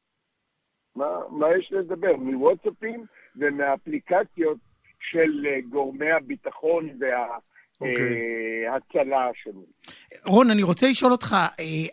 מה, 0.96 1.06
מה 1.30 1.46
יש 1.58 1.72
לדבר? 1.72 2.16
מוואטסאפים 2.16 3.04
ומאפליקציות 3.36 4.58
של 5.10 5.46
אה, 5.46 5.60
גורמי 5.70 6.10
הביטחון 6.10 6.88
וה... 7.00 7.38
אוקיי. 7.80 8.68
הצלה 8.68 9.28
השני. 9.28 9.64
רון, 10.28 10.50
אני 10.50 10.62
רוצה 10.62 10.90
לשאול 10.90 11.12
אותך, 11.12 11.36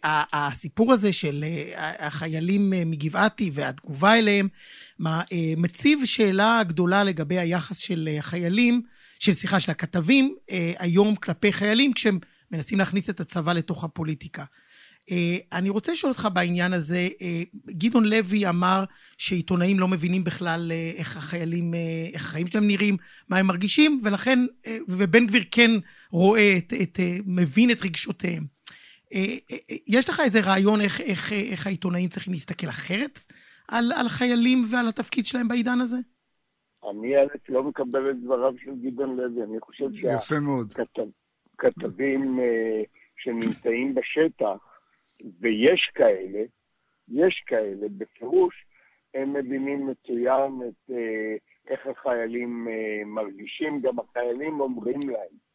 אה, 0.04 0.24
הסיפור 0.34 0.94
הזה 0.94 1.14
של 1.14 1.44
אה, 1.44 2.08
החיילים 2.08 2.74
מגבעתי 2.86 3.52
והתגובה 3.54 4.16
אליהם, 4.16 4.48
מציב 5.58 6.00
שאלה 6.06 6.62
גדולה 6.68 7.04
לגבי 7.04 7.40
היחס 7.40 7.78
של 7.78 8.10
החיילים, 8.20 8.82
של 9.20 9.32
סליחה, 9.32 9.60
של 9.60 9.72
הכתבים 9.72 10.36
היום 10.80 11.16
כלפי 11.16 11.54
חיילים 11.54 11.94
כשהם 11.94 12.20
מנסים 12.52 12.80
להכניס 12.80 13.10
את 13.10 13.20
הצבא 13.20 13.54
לתוך 13.54 13.84
הפוליטיקה. 13.84 14.44
אה, 15.12 15.38
אני 15.60 15.70
רוצה 15.70 15.92
לשאול 15.92 16.12
אותך 16.12 16.28
בעניין 16.34 16.74
הזה, 16.74 17.08
אה, 17.22 17.44
גדעון 17.68 18.06
לוי 18.06 18.50
אמר 18.50 18.84
שעיתונאים 19.18 19.80
לא 19.80 19.88
מבינים 19.88 20.24
בכלל 20.24 20.72
אה, 20.72 20.92
איך 20.98 21.18
החיילים, 21.18 21.74
איך 22.14 22.26
החיים 22.26 22.48
שלהם 22.48 22.68
נראים, 22.68 22.98
מה 23.30 23.38
הם 23.38 23.46
מרגישים, 23.48 24.02
ולכן, 24.04 24.40
ובן 24.88 25.28
גביר 25.28 25.44
כן 25.52 25.72
רואה, 26.12 26.58
את, 26.58 26.74
את, 26.82 27.00
מבין 27.26 27.72
את 27.72 27.82
רגשותיהם. 27.84 28.44
יש 29.88 30.10
לך 30.10 30.20
איזה 30.20 30.40
רעיון 30.40 30.82
איך, 30.82 31.02
איך, 31.02 31.34
איך 31.34 31.68
העיתונאים 31.68 32.10
צריכים 32.10 32.34
להסתכל 32.34 32.70
אחרת 32.70 33.20
על, 33.68 33.92
על 33.96 34.10
חיילים 34.10 34.66
ועל 34.72 34.88
התפקיד 34.88 35.26
שלהם 35.26 35.48
בעידן 35.48 35.80
הזה? 35.82 35.98
אני 36.92 37.18
א' 37.18 37.28
לא 37.50 37.64
מקבל 37.64 38.12
את 38.12 38.16
דבריו 38.24 38.54
של 38.64 38.72
גדעון 38.84 39.18
לוי, 39.18 39.44
אני 39.44 39.60
חושב 39.60 39.86
שהכתבים 41.56 42.40
שנמצאים 43.18 43.96
בשטח, 43.96 44.77
ויש 45.40 45.92
כאלה, 45.96 46.44
יש 47.08 47.44
כאלה, 47.48 47.88
בפירוש, 47.98 48.66
הם 49.14 49.34
מבינים 49.34 49.88
מצוין 49.88 50.62
את 50.68 50.92
אה, 50.92 51.36
איך 51.68 51.88
החיילים 51.88 52.68
אה, 52.68 53.02
מרגישים, 53.06 53.82
גם 53.82 54.00
החיילים 54.00 54.60
אומרים 54.60 55.00
להם. 55.10 55.48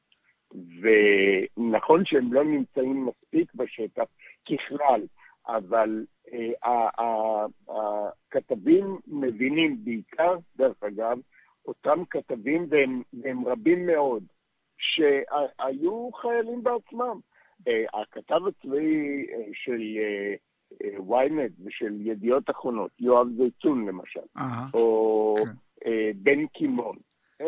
ונכון 1.56 2.04
שהם 2.04 2.32
לא 2.32 2.44
נמצאים 2.44 3.06
מספיק 3.06 3.54
בשטח 3.54 4.04
ככלל, 4.44 5.06
אבל 5.46 6.04
אה, 6.32 7.46
הכתבים 7.68 8.98
מבינים 9.06 9.84
בעיקר, 9.84 10.36
דרך 10.56 10.82
אגב, 10.82 11.18
אותם 11.66 12.02
כתבים, 12.10 12.66
והם, 12.70 13.02
והם 13.22 13.46
רבים 13.46 13.86
מאוד, 13.86 14.24
שהיו 14.78 16.12
חיילים 16.12 16.62
בעצמם. 16.62 17.20
אה, 17.68 18.00
הכתב 18.02 18.40
הצבאי 18.46 19.26
אה, 19.32 19.44
של 19.52 19.80
אה, 19.98 20.34
ynet 20.98 21.52
ושל 21.64 21.92
ידיעות 22.00 22.50
אחרונות, 22.50 22.90
יואב 23.00 23.26
זייצון 23.36 23.86
למשל, 23.88 24.20
או 24.74 25.34
כן. 25.38 25.90
בן 26.16 26.46
קימון, 26.46 26.96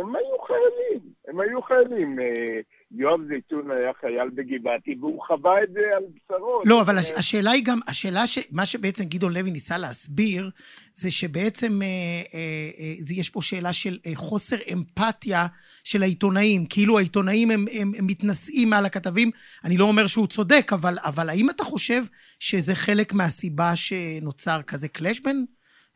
הם 0.00 0.16
היו 0.16 0.38
חיילים, 0.46 1.12
הם 1.28 1.40
היו 1.40 1.62
חיילים. 1.62 2.20
אה, 2.20 2.60
יואב 2.96 3.20
זייתון 3.28 3.70
היה 3.70 3.92
חייל 4.00 4.28
בגבעתי, 4.28 4.94
והוא 5.00 5.22
חווה 5.26 5.62
את 5.62 5.72
זה 5.72 5.80
על 5.96 6.04
בשרו. 6.14 6.62
לא, 6.64 6.80
אבל 6.80 6.98
הש, 6.98 7.10
השאלה 7.10 7.50
היא 7.50 7.64
גם, 7.66 7.78
השאלה 7.88 8.26
ש... 8.26 8.38
מה 8.52 8.66
שבעצם 8.66 9.04
גדעון 9.04 9.32
לוי 9.32 9.50
ניסה 9.50 9.78
להסביר, 9.78 10.50
זה 10.94 11.10
שבעצם 11.10 11.82
אה, 11.82 11.86
אה, 12.34 12.70
אה, 12.78 12.94
זה, 13.00 13.14
יש 13.14 13.30
פה 13.30 13.42
שאלה 13.42 13.72
של 13.72 13.98
אה, 14.06 14.12
חוסר 14.14 14.56
אמפתיה 14.72 15.46
של 15.84 16.02
העיתונאים. 16.02 16.66
כאילו 16.68 16.98
העיתונאים 16.98 17.50
הם, 17.50 17.64
הם, 17.72 17.90
הם 17.98 18.06
מתנשאים 18.06 18.70
מעל 18.70 18.86
הכתבים. 18.86 19.30
אני 19.64 19.76
לא 19.76 19.84
אומר 19.84 20.06
שהוא 20.06 20.26
צודק, 20.26 20.72
אבל, 20.72 20.94
אבל 20.98 21.28
האם 21.28 21.50
אתה 21.50 21.64
חושב 21.64 22.02
שזה 22.38 22.74
חלק 22.74 23.12
מהסיבה 23.12 23.76
שנוצר 23.76 24.62
כזה 24.62 24.88
קלאש 24.88 25.20
בין 25.20 25.46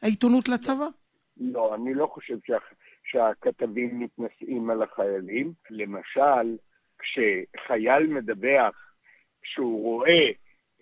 העיתונות 0.03 0.49
לצבא? 0.49 0.87
לא, 1.41 1.75
אני 1.75 1.95
לא 1.95 2.07
חושב 2.07 2.37
שה, 2.47 2.57
שהכתבים 3.11 4.01
מתנשאים 4.01 4.71
על 4.71 4.83
החיילים. 4.83 5.53
למשל, 5.71 6.57
כשחייל 6.99 8.07
מדווח 8.07 8.75
שהוא 9.45 9.83
רואה, 9.83 10.31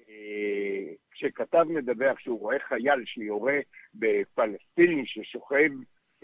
אה, 0.08 0.92
כשכתב 1.10 1.62
מדווח 1.68 2.18
שהוא 2.18 2.40
רואה 2.40 2.56
חייל 2.68 3.04
שיורה 3.04 3.58
בפלסטיני 3.94 5.06
ששוכב 5.06 5.70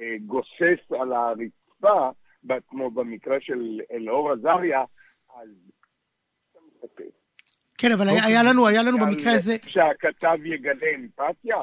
אה, 0.01 0.17
גוסס 0.27 0.93
על 1.01 1.13
הרצפה, 1.13 2.11
כמו 2.69 2.91
במקרה 2.91 3.41
של 3.41 3.81
אלאור 3.93 4.33
עזריה, 4.33 4.85
אז... 5.37 5.49
כן, 7.79 7.93
אבל 7.93 8.09
היה, 8.09 8.25
היה 8.25 8.43
לנו, 8.43 8.67
היה 8.67 8.83
לנו 8.83 8.99
במקרה 8.99 9.33
הזה... 9.33 9.57
שהכתב 9.67 10.39
יגלה 10.45 10.87
אמפתיה? 10.95 11.57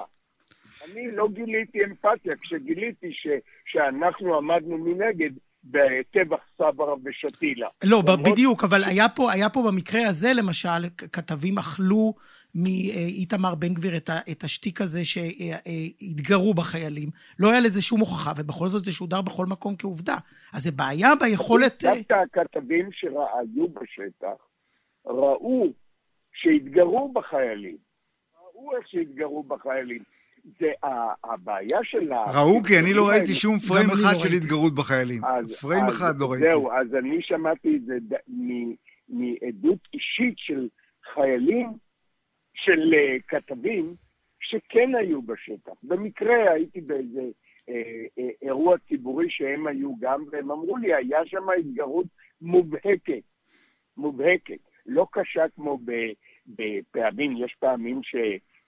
אני 0.85 1.11
לא 1.11 1.27
גיליתי 1.33 1.85
אמפתיה, 1.85 2.33
כשגיליתי 2.41 3.13
ש, 3.13 3.27
שאנחנו 3.65 4.37
עמדנו 4.37 4.77
מנגד, 4.77 5.29
בטבח 5.63 6.39
סברה 6.57 6.95
ושתילה. 7.05 7.67
לא, 7.83 8.01
למרות... 8.07 8.19
בדיוק, 8.23 8.63
אבל 8.63 8.83
היה 8.83 9.09
פה, 9.09 9.31
היה 9.31 9.49
פה 9.49 9.63
במקרה 9.67 10.07
הזה, 10.07 10.33
למשל, 10.33 10.89
כתבים 11.11 11.57
אכלו 11.57 12.13
מאיתמר 12.55 13.55
בן 13.55 13.73
גביר 13.73 13.97
את, 13.97 14.09
את 14.31 14.43
השטיק 14.43 14.81
הזה 14.81 15.01
שהתגרו 15.05 16.53
בחיילים. 16.53 17.09
לא 17.39 17.51
היה 17.51 17.61
לזה 17.61 17.81
שום 17.81 17.99
הוכחה, 17.99 18.31
ובכל 18.37 18.67
זאת 18.67 18.85
זה 18.85 18.91
שודר 18.91 19.21
בכל 19.21 19.45
מקום 19.45 19.75
כעובדה. 19.75 20.15
אז 20.53 20.63
זה 20.63 20.71
בעיה 20.71 21.15
ביכולת... 21.19 21.83
דווקא 21.83 22.13
הכתבים 22.13 22.89
שהיו 22.91 23.67
בשטח 23.67 24.47
ראו 25.05 25.67
שהתגרו 26.33 27.13
בחיילים. 27.13 27.77
ראו 28.41 28.77
איך 28.77 28.87
שהתגרו 28.87 29.43
בחיילים. 29.43 30.03
זה 30.59 30.71
הבעיה 31.23 31.79
של 31.83 32.11
ה... 32.11 32.25
ראו 32.35 32.63
כי 32.63 32.79
אני 32.79 32.93
לא 32.93 33.07
ראיתי 33.07 33.33
שום 33.33 33.59
פריים 33.59 33.89
אחד 33.89 34.13
של 34.17 34.33
התגרות 34.33 34.75
בחיילים. 34.75 35.21
פריים 35.61 35.85
אחד 35.85 36.17
לא 36.17 36.31
ראיתי. 36.31 36.45
זהו, 36.45 36.71
אז 36.71 36.95
אני 36.95 37.21
שמעתי 37.21 37.75
את 37.75 37.85
זה 37.85 37.97
מעדות 39.09 39.79
אישית 39.93 40.33
של 40.37 40.67
חיילים, 41.13 41.67
של 42.53 42.93
אה, 42.93 43.17
כתבים, 43.27 43.95
שכן 44.39 44.95
היו 44.95 45.21
בשטח. 45.21 45.73
במקרה 45.83 46.51
הייתי 46.51 46.81
באיזה 46.81 47.21
אה, 47.69 48.05
אה, 48.19 48.29
אירוע 48.41 48.77
ציבורי 48.87 49.25
שהם 49.29 49.67
היו 49.67 49.91
גם, 49.99 50.23
והם 50.31 50.51
אמרו 50.51 50.77
לי, 50.77 50.93
היה 50.93 51.19
שם 51.25 51.49
התגרות 51.59 52.07
מובהקת, 52.41 53.23
מובהקת. 53.97 54.59
לא 54.85 55.07
קשה 55.11 55.45
כמו 55.55 55.79
בפעמים, 56.47 57.37
יש 57.37 57.55
פעמים 57.59 58.03
ש... 58.03 58.15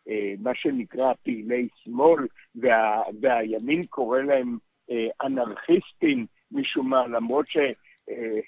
אה, 0.09 0.33
מה 0.39 0.51
שנקרא 0.55 1.13
פעילי 1.23 1.67
שמאל, 1.75 2.27
וה, 2.55 3.01
והימין 3.21 3.83
קורא 3.83 4.19
להם 4.19 4.57
אה, 4.91 5.07
אנרכיסטים 5.23 6.25
משום 6.51 6.89
מה, 6.89 7.07
למרות 7.07 7.45
ש... 7.47 7.57
אה, 8.09 8.39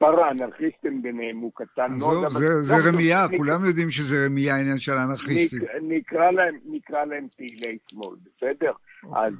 האנרכיסטים 0.00 1.02
ביניהם 1.02 1.38
הוא 1.38 1.52
קטן 1.54 1.94
מאוד. 1.98 2.24
עזוב, 2.24 2.40
זה, 2.40 2.62
זה 2.62 2.74
רמייה, 2.88 3.26
כולם 3.36 3.64
יודעים 3.64 3.90
שזה 3.90 4.26
רמייה 4.26 4.54
העניין 4.54 4.78
של 4.78 4.92
האנרכיסטים. 4.92 5.62
נקרא 5.82 6.30
להם, 6.30 6.58
נקרא 6.64 7.04
להם 7.04 7.26
פעילי 7.36 7.78
שמאל, 7.90 8.16
בסדר? 8.24 8.72
אוקיי. 9.04 9.22
אז, 9.22 9.32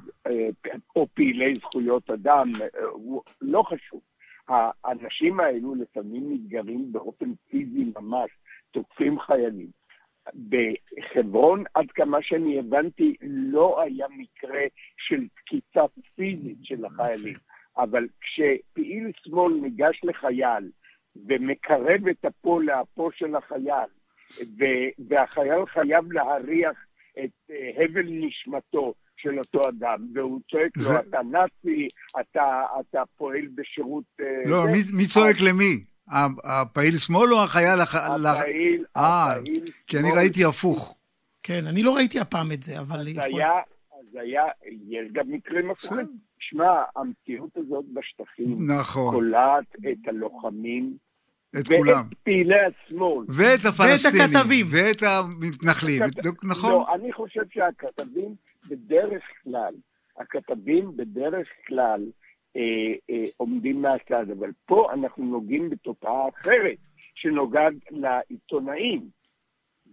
או 0.96 1.06
פעילי 1.14 1.54
זכויות 1.54 2.10
אדם, 2.10 2.52
לא 3.40 3.62
חשוב. 3.62 4.00
האנשים 4.48 5.40
האלו 5.40 5.74
לפעמים 5.74 6.32
מתגרים 6.32 6.92
באופן 6.92 7.32
פיזי 7.50 7.84
ממש, 8.00 8.30
תוקפים 8.70 9.20
חיילים. 9.20 9.77
בחברון, 10.48 11.64
עד 11.74 11.86
כמה 11.90 12.18
שאני 12.22 12.58
הבנתי, 12.58 13.16
לא 13.22 13.82
היה 13.82 14.06
מקרה 14.16 14.60
של 14.96 15.26
תקיצה 15.36 15.80
פיזית 16.16 16.58
של 16.62 16.84
החיילים. 16.84 17.36
אבל 17.78 18.06
כשפעיל 18.20 19.10
שמאל 19.24 19.52
ניגש 19.62 20.00
לחייל 20.02 20.70
ומקרב 21.28 22.08
את 22.10 22.24
אפו 22.24 22.60
לאפו 22.60 23.10
של 23.12 23.36
החייל, 23.36 23.88
והחייל 25.08 25.66
חייב 25.66 26.12
להריח 26.12 26.76
את 27.24 27.30
אה, 27.50 27.84
הבל 27.84 28.06
נשמתו 28.10 28.94
של 29.16 29.38
אותו 29.38 29.68
אדם, 29.68 30.06
והוא 30.14 30.40
צועק 30.50 30.78
זה... 30.78 30.92
לו, 30.92 31.00
אתה 31.00 31.18
נאצי, 31.30 31.88
אתה, 32.20 32.62
אתה 32.80 33.02
פועל 33.16 33.46
בשירות... 33.54 34.04
אה, 34.20 34.26
לא, 34.46 34.66
זה, 34.66 34.72
מי, 34.72 34.98
מי 34.98 35.06
צועק 35.06 35.36
אז... 35.36 35.42
למי? 35.48 35.80
הפעיל 36.44 36.96
שמאל 36.96 37.34
או 37.34 37.42
החייל? 37.42 37.80
הפעיל, 37.80 38.84
אה, 38.96 39.32
הפעיל 39.32 39.64
כי 39.86 39.98
אני 39.98 40.08
ראיתי 40.12 40.44
הפוך. 40.44 40.96
כן, 41.42 41.66
אני 41.66 41.82
לא 41.82 41.94
ראיתי 41.96 42.20
הפעם 42.20 42.52
את 42.52 42.62
זה, 42.62 42.78
אבל... 42.78 43.00
אז 43.00 43.06
היה, 43.16 43.52
אז 44.00 44.14
היה, 44.14 44.44
יש 44.88 45.12
גם 45.12 45.24
מקרים 45.26 45.70
הפוכים. 45.70 46.06
שמע, 46.38 46.82
המציאות 46.96 47.56
הזאת 47.56 47.84
בשטחים, 47.94 48.70
נכון. 48.70 49.14
קולעת 49.14 49.64
את 49.78 50.08
הלוחמים. 50.08 50.96
את 51.58 51.68
כולם. 51.68 52.04
ואת 52.08 52.18
פעילי 52.22 52.54
השמאל. 52.60 53.26
ואת 53.28 53.64
הפלסטינים. 53.64 54.20
ואת 54.20 54.36
הכתבים. 54.36 54.66
ואת 54.70 55.02
המתנחלים. 55.02 56.02
נכון. 56.42 56.70
לא, 56.70 56.94
אני 56.94 57.12
חושב 57.12 57.42
שהכתבים 57.52 58.34
בדרך 58.68 59.22
כלל, 59.44 59.74
הכתבים 60.18 60.96
בדרך 60.96 61.48
כלל, 61.66 62.00
אה, 62.56 62.62
אה, 63.10 63.24
עומדים 63.36 63.82
מהצד, 63.82 64.30
אבל 64.30 64.50
פה 64.66 64.92
אנחנו 64.92 65.24
נוגעים 65.24 65.70
בתופעה 65.70 66.28
אחרת, 66.28 66.76
שנוגעת 67.14 67.72
לעיתונאים. 67.90 69.18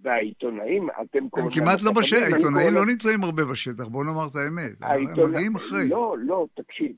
והעיתונאים, 0.01 0.89
אתם 0.89 1.29
קוראים... 1.29 1.49
הם 1.49 1.53
כמעט 1.53 1.81
לא 1.81 1.91
בשטח, 1.91 2.21
העיתונאים 2.21 2.73
לא 2.73 2.85
נמצאים 2.85 3.23
הרבה 3.23 3.45
בשטח, 3.45 3.83
בואו 3.83 4.03
נאמר 4.03 4.27
את 4.31 4.35
האמת. 4.35 4.71
הם 4.81 5.31
מגיעים 5.31 5.55
אחרי. 5.55 5.89
לא, 5.89 6.15
לא, 6.19 6.45
תקשיב. 6.53 6.95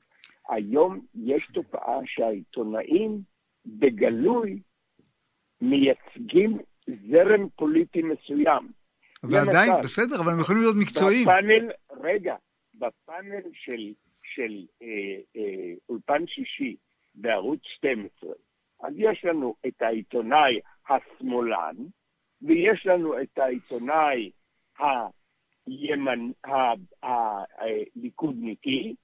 היום 0.48 1.00
יש 1.14 1.48
תופעה 1.54 1.98
שהעיתונאים 2.04 3.20
בגלוי 3.66 4.58
מייצגים 5.60 6.58
זרם 7.10 7.48
פוליטי 7.56 8.02
מסוים. 8.02 8.68
ועדיין, 9.22 9.72
בסדר, 9.82 10.20
אבל 10.20 10.32
הם 10.32 10.40
יכולים 10.40 10.62
להיות 10.62 10.76
מקצועיים. 10.80 11.22
בפאנל, 11.22 11.70
רגע, 12.02 12.34
בפאנל 12.74 13.42
של 13.52 13.92
של 14.34 14.66
אה, 14.82 15.18
אה, 15.36 15.72
אולפן 15.88 16.26
שישי 16.26 16.76
בערוץ 17.14 17.60
12, 17.64 18.30
אז 18.82 18.94
יש 18.96 19.24
לנו 19.24 19.54
את 19.66 19.82
העיתונאי 19.82 20.60
השמאלן, 20.88 21.76
ויש 22.42 22.86
לנו 22.86 23.20
את 23.22 23.38
העיתונאי 23.38 24.30
הימנ... 24.78 26.30
הליכודניקי, 27.02 28.94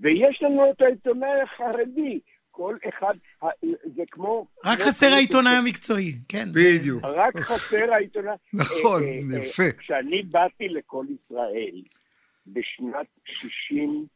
ויש 0.00 0.42
לנו 0.42 0.70
את 0.70 0.80
העיתונאי 0.80 1.40
החרדי. 1.40 2.20
כל 2.50 2.76
אחד, 2.88 3.14
זה 3.96 4.02
כמו... 4.10 4.46
רק 4.64 4.78
כמו 4.78 4.86
חסר 4.86 5.12
העיתונאי 5.12 5.52
המקצועי, 5.52 6.14
כן. 6.28 6.48
בדיוק. 6.54 7.04
רק 7.04 7.36
חסר 7.36 7.92
העיתונאי... 7.92 8.34
נכון, 8.52 9.02
אה, 9.02 9.08
אה, 9.08 9.44
יפה. 9.44 9.72
כשאני 9.78 10.22
באתי 10.22 10.68
לכל 10.68 11.06
ישראל 11.10 11.82
בשנת 12.46 13.06
60, 13.24 13.90
ושש, 13.90 14.15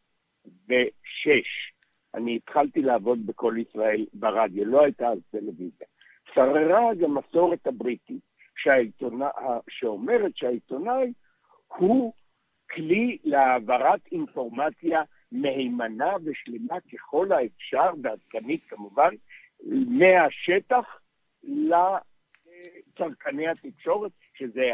אני 2.14 2.36
התחלתי 2.36 2.82
לעבוד 2.82 3.26
בכל 3.26 3.54
ישראל 3.58 4.06
ברדיו, 4.14 4.64
לא 4.64 4.84
הייתה 4.84 5.08
אז 5.08 5.18
טלוויזיה. 5.30 5.86
שררה 6.34 6.90
אז 6.90 6.96
המסורת 7.02 7.66
הבריטית, 7.66 8.20
שהעיתונא, 8.56 9.28
שאומרת 9.70 10.36
שהעיתונאי 10.36 11.12
הוא 11.66 12.12
כלי 12.70 13.18
להעברת 13.24 14.00
אינפורמציה 14.12 15.02
מהימנה 15.32 16.12
ושלמה 16.24 16.76
ככל 16.92 17.32
האפשר, 17.32 17.90
ועדכנית 18.02 18.64
כמובן, 18.68 19.14
מהשטח 19.88 21.00
לצרכני 22.92 23.48
התקשורת, 23.48 24.12
שזה 24.34 24.72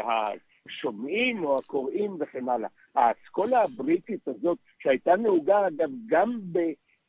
השומעים 0.65 1.43
או 1.43 1.59
הקוראים 1.59 2.17
וכן 2.19 2.49
הלאה. 2.49 2.69
האסכולה 2.95 3.63
הבריטית 3.63 4.27
הזאת, 4.27 4.57
שהייתה 4.79 5.15
נהוגה 5.15 5.67
אגב 5.67 5.89
גם 6.05 6.39
ב, 6.51 6.59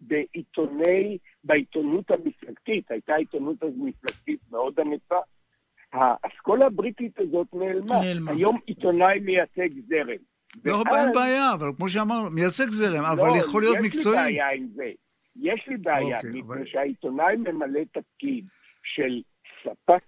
בעיתוני, 0.01 1.19
בעיתונות 1.45 2.11
המפלגתית, 2.11 2.91
הייתה 2.91 3.15
עיתונות 3.15 3.63
אז 3.63 3.73
מפלגתית 3.77 4.41
מאוד 4.51 4.81
ענפה, 4.81 5.19
האסכולה 5.93 6.67
הבריטית 6.67 7.19
הזאת 7.21 7.47
נעלמה. 7.55 8.01
נעלמה. 8.05 8.31
היום 8.33 8.59
עיתונאי 8.67 9.19
מייצג 9.21 9.69
זרם. 9.89 10.17
לא, 10.65 10.75
ואז- 10.75 11.07
אין 11.07 11.15
בעיה, 11.15 11.53
אבל 11.55 11.67
כמו 11.77 11.89
שאמרנו, 11.89 12.31
מייצג 12.31 12.69
זרם, 12.69 13.05
אבל 13.05 13.29
לא, 13.29 13.37
יכול 13.37 13.63
להיות 13.63 13.77
יש 13.77 13.83
לי 13.83 13.89
מקצועי. 13.89 14.17
בעיה 14.17 14.51
עם 14.51 14.67
זה. 14.75 14.91
יש 15.37 15.65
לי 15.69 15.77
בעיה, 15.77 16.17
אוקיי, 16.17 16.31
מפני 16.31 16.41
אבל- 16.43 16.67
שהעיתונאי 16.67 17.37
ממלא 17.37 17.81
תפקיד 17.93 18.45
של 18.85 19.23
ספק 19.63 20.03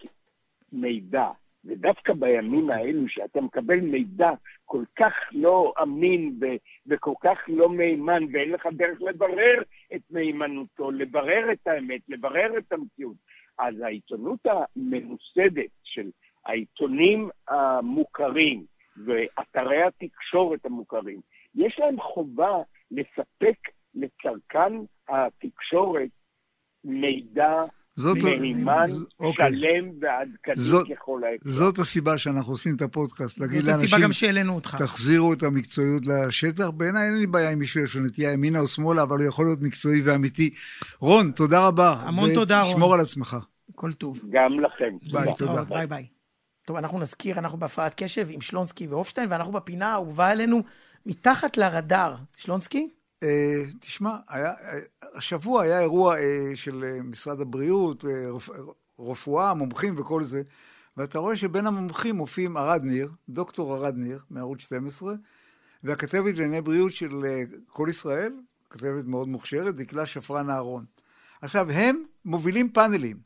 מידע, 0.72 1.26
ודווקא 1.64 2.12
בימים 2.12 2.70
האלו 2.70 3.08
שאתה 3.08 3.40
מקבל 3.40 3.80
מידע 3.80 4.30
כל 4.64 4.84
כך 4.96 5.12
לא 5.32 5.72
אמין 5.82 6.38
ו- 6.40 6.56
וכל 6.86 7.14
כך 7.20 7.38
לא 7.48 7.68
מהימן, 7.68 8.22
ואין 8.32 8.50
לך 8.50 8.66
דרך 8.72 8.98
לברר 9.00 9.62
את 9.94 10.00
מהימנותו, 10.10 10.90
לברר 10.90 11.52
את 11.52 11.66
האמת, 11.66 12.00
לברר 12.08 12.58
את 12.58 12.72
המציאות. 12.72 13.16
אז 13.58 13.80
העיתונות 13.80 14.40
הממוסדת 14.46 15.70
של 15.82 16.10
העיתונים 16.46 17.28
המוכרים 17.48 18.64
ואתרי 19.06 19.82
התקשורת 19.82 20.66
המוכרים, 20.66 21.20
יש 21.54 21.78
להם 21.78 22.00
חובה 22.00 22.56
לספק 22.90 23.58
לצרכן 23.94 24.72
התקשורת 25.08 26.10
מידע 26.84 27.64
זאת- 28.00 28.16
מהימן, 28.40 28.86
ז- 28.88 29.04
אוקיי. 29.20 29.50
שלם 29.56 29.90
ועדכני 30.00 30.54
זאת- 30.64 30.86
ככל 30.96 31.20
האפשר. 31.24 31.50
זאת 31.50 31.78
הסיבה 31.78 32.18
שאנחנו 32.18 32.52
עושים 32.52 32.76
את 32.76 32.82
הפודקאסט, 32.82 33.38
להגיד 33.40 33.58
זאת 33.64 33.68
הסיבה 33.68 33.80
לאנשים, 33.80 34.00
גם 34.00 34.12
שהעלינו 34.12 34.54
אותך. 34.54 34.76
תחזירו 34.78 35.32
את 35.32 35.42
המקצועיות 35.42 36.02
לשטח. 36.06 36.68
בעיניי 36.70 37.06
אין 37.06 37.18
לי 37.18 37.26
בעיה 37.26 37.50
עם 37.50 37.58
מישהו 37.58 37.80
יש 37.84 37.96
לו 37.96 38.02
נטייה 38.04 38.32
ימינה 38.32 38.60
או 38.60 38.66
שמאלה, 38.66 39.02
אבל 39.02 39.18
הוא 39.18 39.26
יכול 39.28 39.46
להיות 39.46 39.60
מקצועי 39.62 40.00
ואמיתי. 40.02 40.50
רון, 41.00 41.30
תודה 41.30 41.66
רבה. 41.66 41.92
המון 42.00 42.34
תודה, 42.34 42.62
רון. 42.62 42.72
ושמור 42.74 42.94
על 42.94 43.00
עצמך. 43.00 43.36
כל 43.74 43.92
טוב. 43.92 44.20
גם 44.30 44.60
לכם. 44.60 44.96
ביי, 45.12 45.34
תודה. 45.38 45.64
ביי 45.64 45.86
ביי. 45.86 46.06
טוב, 46.66 46.76
אנחנו 46.76 47.00
נזכיר, 47.00 47.38
אנחנו 47.38 47.58
בהפרעת 47.58 47.94
קשב 48.02 48.26
עם 48.30 48.40
שלונסקי 48.40 48.86
והופשטיין, 48.86 49.26
ואנחנו 49.30 49.52
בפינה 49.52 49.86
האהובה 49.88 50.28
עלינו, 50.30 50.62
מתחת 51.06 51.56
לרדאר. 51.56 52.14
שלונסקי? 52.36 52.88
אה, 53.22 53.62
תשמע, 53.80 54.16
היה, 54.28 54.50
אה, 54.50 54.78
השבוע 55.14 55.62
היה 55.62 55.80
אירוע 55.80 56.18
אה, 56.18 56.52
של 56.54 57.00
משרד 57.04 57.40
הבריאות, 57.40 58.04
אה, 58.04 58.30
רפ, 58.30 58.48
רפואה, 58.98 59.54
מומחים 59.54 59.94
וכל 59.98 60.24
זה, 60.24 60.42
ואתה 60.96 61.18
רואה 61.18 61.36
שבין 61.36 61.66
המומחים 61.66 62.16
מופיעים 62.16 62.56
ארד 62.56 62.82
ניר, 62.84 63.10
דוקטור 63.28 63.76
ארד 63.76 63.96
ניר, 63.96 64.18
מערוץ 64.30 64.60
12, 64.60 65.14
והכתבת 65.82 66.34
לענייני 66.34 66.60
בריאות 66.60 66.92
של 66.92 67.24
כל 67.66 67.86
ישראל, 67.90 68.32
כתבת 68.70 69.04
מאוד 69.04 69.28
מוכשרת, 69.28 69.74
דקלה 69.74 70.06
שפרן 70.06 70.50
אהרון. 70.50 70.84
עכשיו, 71.42 71.70
הם 71.70 72.02
מובילים 72.24 72.72
פאנלים, 72.72 73.16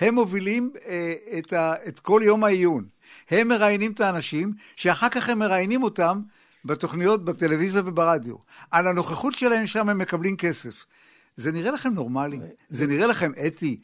הם 0.00 0.14
מובילים 0.14 0.72
אה, 0.86 1.14
את, 1.38 1.52
ה, 1.52 1.74
את 1.88 2.00
כל 2.00 2.20
יום 2.24 2.44
העיון, 2.44 2.88
הם 3.30 3.48
מראיינים 3.48 3.92
את 3.92 4.00
האנשים, 4.00 4.52
שאחר 4.76 5.08
כך 5.08 5.28
הם 5.28 5.38
מראיינים 5.38 5.82
אותם 5.82 6.20
בתוכניות, 6.64 7.24
בטלוויזיה 7.24 7.82
וברדיו. 7.84 8.34
על 8.70 8.86
הנוכחות 8.86 9.34
שלהם 9.34 9.66
שם 9.66 9.88
הם 9.88 9.98
מקבלים 9.98 10.36
כסף. 10.36 10.84
זה 11.36 11.52
נראה 11.52 11.70
לכם 11.70 11.94
נורמלי? 11.94 12.40
זה 12.70 12.86
נראה 12.86 13.06
לכם 13.06 13.32
אתי? 13.46 13.80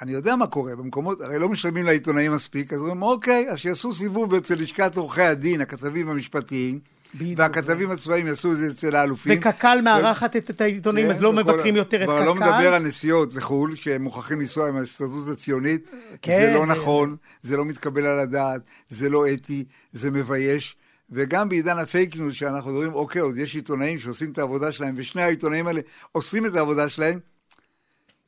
אני 0.00 0.12
יודע 0.12 0.36
מה 0.36 0.46
קורה 0.46 0.76
במקומות, 0.76 1.20
הרי 1.20 1.38
לא 1.38 1.48
משלמים 1.48 1.84
לעיתונאים 1.84 2.32
מספיק, 2.32 2.72
אז 2.72 2.80
אומרים, 2.80 3.02
אוקיי, 3.02 3.50
אז 3.50 3.58
שיעשו 3.58 3.92
סיבוב 3.92 4.34
אצל 4.34 4.54
לשכת 4.54 4.96
עורכי 4.96 5.22
הדין, 5.22 5.60
הכתבים 5.60 6.08
המשפטיים, 6.08 6.80
בדיוק. 7.14 7.38
והכתבים 7.38 7.90
הצבאיים 7.90 8.26
יעשו 8.26 8.52
את 8.52 8.56
זה 8.56 8.66
אצל 8.66 8.96
האלופים. 8.96 9.38
וקק"ל 9.38 9.78
מארחת 9.84 10.36
את 10.36 10.50
את 10.50 10.60
העיתונאים, 10.60 11.10
אז 11.10 11.20
לא 11.20 11.30
כן, 11.30 11.36
מבקרים 11.36 11.76
יותר 11.76 12.02
את 12.02 12.06
כבר 12.06 12.24
לא 12.24 12.34
מדבר 12.34 12.46
קק"ל. 12.46 12.66
על 12.66 12.82
נסיעות 12.82 13.34
לחו"ל, 13.34 13.74
שהם 13.74 14.02
מוכרחים 14.02 14.40
לנסוע 14.40 14.68
עם 14.68 14.76
ההסתדרות 14.76 15.28
הציונית. 15.28 15.90
כן, 16.22 16.32
זה 16.32 16.54
לא 16.54 16.60
ו- 16.60 16.66
נכון, 16.66 17.16
זה 17.42 17.56
לא 17.56 17.64
מתקבל 17.64 18.06
על 18.06 18.18
הדעת, 18.18 18.60
זה 18.88 19.08
לא 19.08 19.32
אתי, 19.32 19.64
זה 19.92 20.10
מבייש. 20.10 20.76
וגם 21.10 21.48
בעידן 21.48 21.78
הפייק 21.78 22.16
ניוז, 22.16 22.34
שאנחנו 22.34 22.70
מדברים, 22.70 22.94
אוקיי, 22.94 23.20
עוד 23.20 23.38
יש 23.38 23.54
עיתונאים 23.54 23.98
שעושים 23.98 24.32
את 24.32 24.38
העבודה 24.38 24.72
שלהם, 24.72 24.94
ושני 24.96 25.22
העיתונאים 25.22 25.66
האלה 25.66 25.80
עושים 26.12 26.46
את 26.46 26.56
העבודה 26.56 26.88
שלהם, 26.88 27.18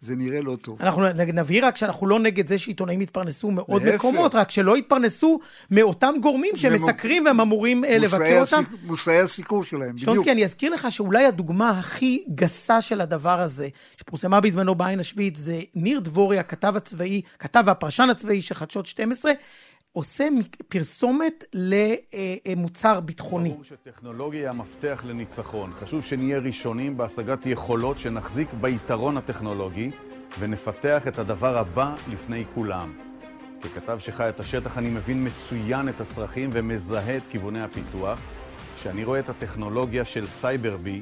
זה 0.00 0.16
נראה 0.16 0.40
לא 0.40 0.56
טוב. 0.56 0.82
אנחנו 0.82 1.02
נבהיר 1.12 1.66
רק 1.66 1.76
שאנחנו 1.76 2.06
לא 2.06 2.18
נגד 2.18 2.48
זה 2.48 2.58
שעיתונאים 2.58 3.00
יתפרנסו 3.00 3.50
מעוד 3.50 3.82
להפך. 3.82 3.94
מקומות, 3.94 4.34
רק 4.34 4.50
שלא 4.50 4.76
יתפרנסו 4.76 5.38
מאותם 5.70 6.14
גורמים 6.22 6.56
שמסקרים 6.56 7.24
והם 7.24 7.40
אמורים 7.40 7.84
אה, 7.84 7.98
לבקר 7.98 8.40
אותם. 8.40 8.62
מושאי 8.82 9.18
הסיקור 9.20 9.64
שלהם, 9.64 9.92
בדיוק. 9.92 10.14
שלונסקי, 10.14 10.32
אני 10.32 10.44
אזכיר 10.44 10.74
לך 10.74 10.92
שאולי 10.92 11.26
הדוגמה 11.26 11.70
הכי 11.70 12.24
גסה 12.34 12.80
של 12.80 13.00
הדבר 13.00 13.40
הזה, 13.40 13.68
שפורסמה 14.00 14.40
בזמנו 14.40 14.74
בעין 14.74 15.00
השביעית, 15.00 15.36
זה 15.36 15.60
ניר 15.74 16.00
דבורי, 16.00 16.38
הכתב 16.38 16.76
הצבאי, 16.76 17.22
כתב 17.38 17.62
והפרשן 17.66 18.10
הצבאי 18.10 18.42
של 18.42 18.54
חדשות 18.54 18.86
12, 18.86 19.32
עושה 19.98 20.28
פרסומת 20.68 21.44
למוצר 21.54 23.00
ביטחוני. 23.00 23.48
ברור 23.48 23.64
שטכנולוגיה 23.64 24.40
היא 24.40 24.48
המפתח 24.48 25.02
לניצחון. 25.06 25.70
חשוב 25.72 26.02
שנהיה 26.04 26.38
ראשונים 26.38 26.96
בהשגת 26.96 27.46
יכולות 27.46 27.98
שנחזיק 27.98 28.48
ביתרון 28.60 29.16
הטכנולוגי 29.16 29.90
ונפתח 30.38 31.02
את 31.08 31.18
הדבר 31.18 31.58
הבא 31.58 31.94
לפני 32.12 32.44
כולם. 32.54 32.92
ככתב 33.62 33.98
שחי 33.98 34.28
את 34.28 34.40
השטח 34.40 34.78
אני 34.78 34.88
מבין 34.90 35.26
מצוין 35.26 35.88
את 35.88 36.00
הצרכים 36.00 36.50
ומזהה 36.52 37.16
את 37.16 37.22
כיווני 37.30 37.62
הפיתוח. 37.62 38.18
כשאני 38.76 39.04
רואה 39.04 39.18
את 39.20 39.28
הטכנולוגיה 39.28 40.04
של 40.04 40.26
סייברבי, 40.26 41.00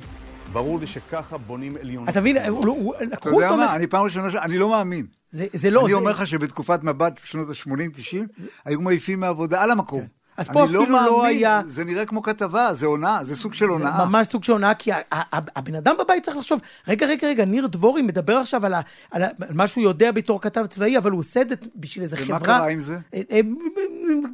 ברור 0.53 0.79
לי 0.79 0.87
שככה 0.87 1.38
בונים 1.38 1.77
עליונות. 1.81 2.09
אתה 2.09 2.21
מבין, 2.21 2.37
הוא- 2.49 2.66
הוא- 2.66 2.94
אתה 2.94 3.05
לקחו 3.05 3.29
יודע 3.29 3.47
אותו, 3.49 3.57
מה, 3.61 3.66
מה- 3.66 3.77
אני 3.77 3.87
פעם 3.87 4.05
ראשונה, 4.05 4.31
ש- 4.31 4.35
אני 4.35 4.59
לא 4.59 4.68
מאמין. 4.71 5.07
זה 5.37 5.46
זה 5.53 5.70
לא, 5.70 5.81
אני 5.81 5.90
זה- 5.90 5.94
אומר 5.96 6.11
לך 6.11 6.27
שבתקופת 6.27 6.81
מבט 6.85 7.20
בשנות 7.25 7.49
ה-80-90, 7.49 8.16
היו 8.64 8.81
מעיפים 8.81 9.20
מהעבודה 9.20 9.62
על 9.62 9.70
המקום. 9.70 10.01
כן. 10.01 10.07
אז 10.37 10.49
פה 10.49 10.59
אני 10.61 10.68
אפילו 10.68 10.87
לא 10.87 10.90
מאמין, 11.11 11.25
היה- 11.25 11.62
זה 11.66 11.85
נראה 11.85 12.07
כמו 12.07 12.22
כתבה, 12.22 12.75
זה 12.75 12.87
הונאה, 12.87 13.25
זה 13.25 13.37
סוג 13.37 13.55
של 13.55 13.64
הונאה. 13.64 14.05
ממש 14.07 14.27
סוג 14.27 14.44
של 14.44 14.53
הונאה, 14.53 14.75
כי 14.75 14.90
הבן 15.33 15.75
אדם 15.75 15.94
בבית 16.01 16.22
צריך 16.25 16.37
לחשוב, 16.37 16.61
רגע, 16.88 17.07
רגע, 17.07 17.27
רגע, 17.29 17.44
ניר 17.44 17.66
דבורי 17.66 18.03
מדבר 18.03 18.37
עכשיו 18.37 18.66
על, 18.66 18.75
ה, 18.75 18.81
על, 19.11 19.22
ה, 19.22 19.27
על 19.27 19.55
מה 19.55 19.66
שהוא 19.66 19.85
יודע 19.85 20.12
בתור 20.12 20.40
כתב 20.40 20.66
צבאי, 20.66 20.99
אבל 20.99 21.11
הוא 21.11 21.18
עושה 21.20 21.40
את 21.40 21.49
זה 21.49 21.55
בשביל 21.77 22.05
איזה 22.05 22.16
ומה 22.27 22.38
חברה. 22.38 22.59
קרה 22.59 22.68
עם 22.68 22.81
זה? 22.81 22.99
אה, 23.14 23.20
אה, 23.31 23.40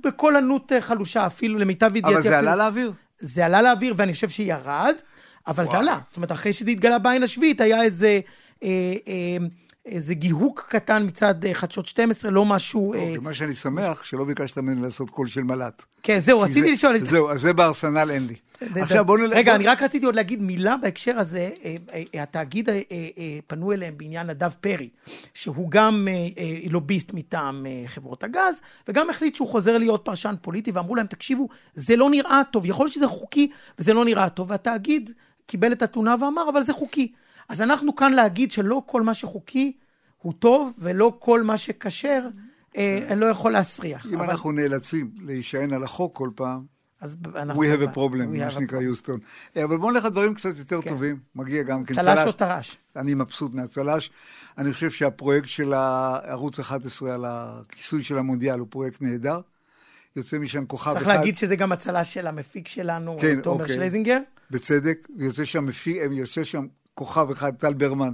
בקול 0.05 0.37
ענות 0.37 0.73
אה, 0.73 0.81
חלושה, 0.81 1.27
אפילו 1.27 1.59
למיטב 1.59 1.97
ידיעתי. 1.97 2.15
אבל 2.15 2.23
זה 2.23 2.29
אפילו- 2.29 2.51
עלה 2.51 2.57
לאוויר. 2.57 2.93
זה 3.21 3.47
עלה 3.47 3.63
לאוויר, 3.63 3.95
ואני 3.97 4.13
חושב 4.15 4.29
שירד, 4.29 4.95
אבל 5.47 5.65
זה 5.65 5.71
וואו. 5.71 5.81
עלה. 5.81 5.99
זאת 6.09 6.17
אומרת, 6.17 6.33
אחרי 6.33 6.53
שזה 6.53 6.71
התגלה 6.71 6.99
בעין 6.99 7.23
השביעית, 7.23 7.61
היה 7.61 7.83
איזה... 7.83 8.21
אה, 8.63 8.69
אה, 9.09 9.47
איזה 9.87 10.15
גיהוק 10.15 10.67
קטן 10.69 11.07
מצד 11.07 11.45
אה, 11.45 11.55
חדשות 11.55 11.87
12, 11.87 12.31
לא 12.31 12.45
משהו... 12.45 12.95
אה, 12.95 13.15
מה 13.21 13.35
שאני 13.35 13.55
שמח, 13.55 14.05
שלא 14.05 14.25
ביקשת 14.25 14.59
ממני 14.59 14.83
לעשות 14.83 15.11
קול 15.11 15.27
של 15.29 15.43
מל"ט. 15.43 15.83
כן, 16.03 16.21
זהו, 16.21 16.41
רציתי 16.41 16.61
זה- 16.61 16.71
לשאול... 16.71 16.97
את- 16.97 17.05
זהו, 17.05 17.31
אז 17.31 17.41
זה 17.41 17.53
בארסנל 17.53 18.11
אין 18.11 18.27
לי. 18.27 18.35
זה- 18.75 18.83
עכשיו 18.83 19.05
בואו 19.05 19.17
נלך... 19.19 19.37
רגע, 19.37 19.55
אני 19.55 19.67
רק 19.67 19.83
רציתי 19.83 20.07
עוד 20.07 20.15
להגיד 20.15 20.43
מילה 20.43 20.77
בהקשר 20.77 21.19
הזה. 21.19 21.51
אה, 21.65 22.23
התאגיד, 22.23 22.69
פנו 23.47 23.73
אליהם 23.73 23.95
בעניין 23.99 24.27
נדב 24.27 24.51
פרי, 24.61 24.89
שהוא 25.35 25.71
גם 25.71 26.09
לוביסט 26.71 27.13
מטעם 27.15 27.67
חברות 27.87 28.25
הגז, 28.25 28.61
וגם 28.89 29.11
החליט 29.11 29.35
שהוא 29.35 29.49
חוזר 29.49 29.79
להיות 29.79 30.05
פרשן 30.05 30.35
פוליטי, 30.43 30.71
ואמרו 30.71 30.95
להם, 30.95 31.07
תקשיבו, 31.07 31.49
זה 31.75 31.97
לא 31.97 32.11
נראה 32.11 32.43
טוב, 32.53 32.67
יכול 32.67 32.85
להיות 32.87 32.95
שזה 32.95 33.07
חוקי, 33.07 33.51
וזה 33.79 33.95
לא 33.95 34.05
נראה 34.05 34.29
טוב, 34.29 34.51
והתאגיד 34.51 35.11
קיבל 35.47 35.73
את 35.73 35.83
התלונה 35.83 36.15
ואמר, 36.21 36.49
אבל 36.49 36.63
זה 36.63 36.73
חוקי. 36.73 37.13
אז 37.49 37.61
אנחנו 37.61 37.97
כאן 37.97 38.13
להגיד 38.13 38.51
שלא 38.51 38.83
כל 38.87 39.03
מה 39.03 39.15
שחוקי 39.15 39.73
הוא 40.19 40.33
טוב, 40.39 40.73
ולא 40.79 41.17
כל 41.19 41.43
מה 41.43 41.57
שכשר 41.57 42.23
אה, 42.77 43.15
לא 43.17 43.27
יכול 43.27 43.53
להסריח. 43.53 44.07
אם 44.07 44.15
אבל- 44.15 44.31
אנחנו 44.31 44.53
נאלצים 44.53 45.11
להישען 45.21 45.73
על 45.73 45.85
החוק 45.85 46.17
כל 46.17 46.31
פעם, 46.35 46.73
אז 47.01 47.17
אנחנו... 47.37 47.63
we 47.63 47.67
have 47.67 47.93
a 47.93 47.97
problem, 47.97 48.39
מה 48.39 48.51
שנקרא. 48.51 48.81
יוסטון. 48.81 49.21
אה, 49.57 49.65
אבל 49.65 49.77
בואו 49.77 49.91
נלך 49.91 50.05
לדברים 50.05 50.35
קצת 50.35 50.59
יותר 50.59 50.83
כן. 50.83 50.89
טובים. 50.89 51.19
מגיע 51.35 51.63
גם 51.63 51.85
כן 51.85 51.95
צל"ש 51.95 52.27
או 52.27 52.33
טר"ש? 52.33 52.77
אני 52.97 53.15
מבסוט 53.15 53.55
מהצל"ש. 53.55 54.11
אני 54.59 54.73
חושב 54.73 54.91
שהפרויקט 54.91 55.49
של 55.49 55.73
ערוץ 55.75 56.61
11 56.61 57.15
על 57.15 57.25
הכיסוי 57.29 58.05
של 58.05 58.19
המונדיאל 58.19 58.59
הוא 58.59 58.67
פרויקט 58.71 59.03
נהדר. 59.03 59.41
יוצא 60.17 60.39
משם 60.39 60.67
כוכב 60.67 60.91
אחד. 60.91 60.99
צריך 60.99 61.09
להגיד 61.09 61.37
שזה 61.37 61.57
גם 61.57 61.73
הצל"ש 61.73 62.15
של 62.15 62.27
המפיק 62.27 62.69
שלנו, 62.69 63.17
כן, 63.21 63.41
תומר 63.41 63.63
אוקיי. 63.63 63.77
שלזינגר. 63.77 64.19
בצדק, 64.51 65.09
ויוצא 65.19 65.45
שם, 65.45 65.67
מפי, 65.67 65.99
יוצא 66.11 66.45
שם 66.45 66.67
כוכב 66.95 67.31
אחד, 67.31 67.55
טל 67.55 67.75
ברמן, 67.75 68.13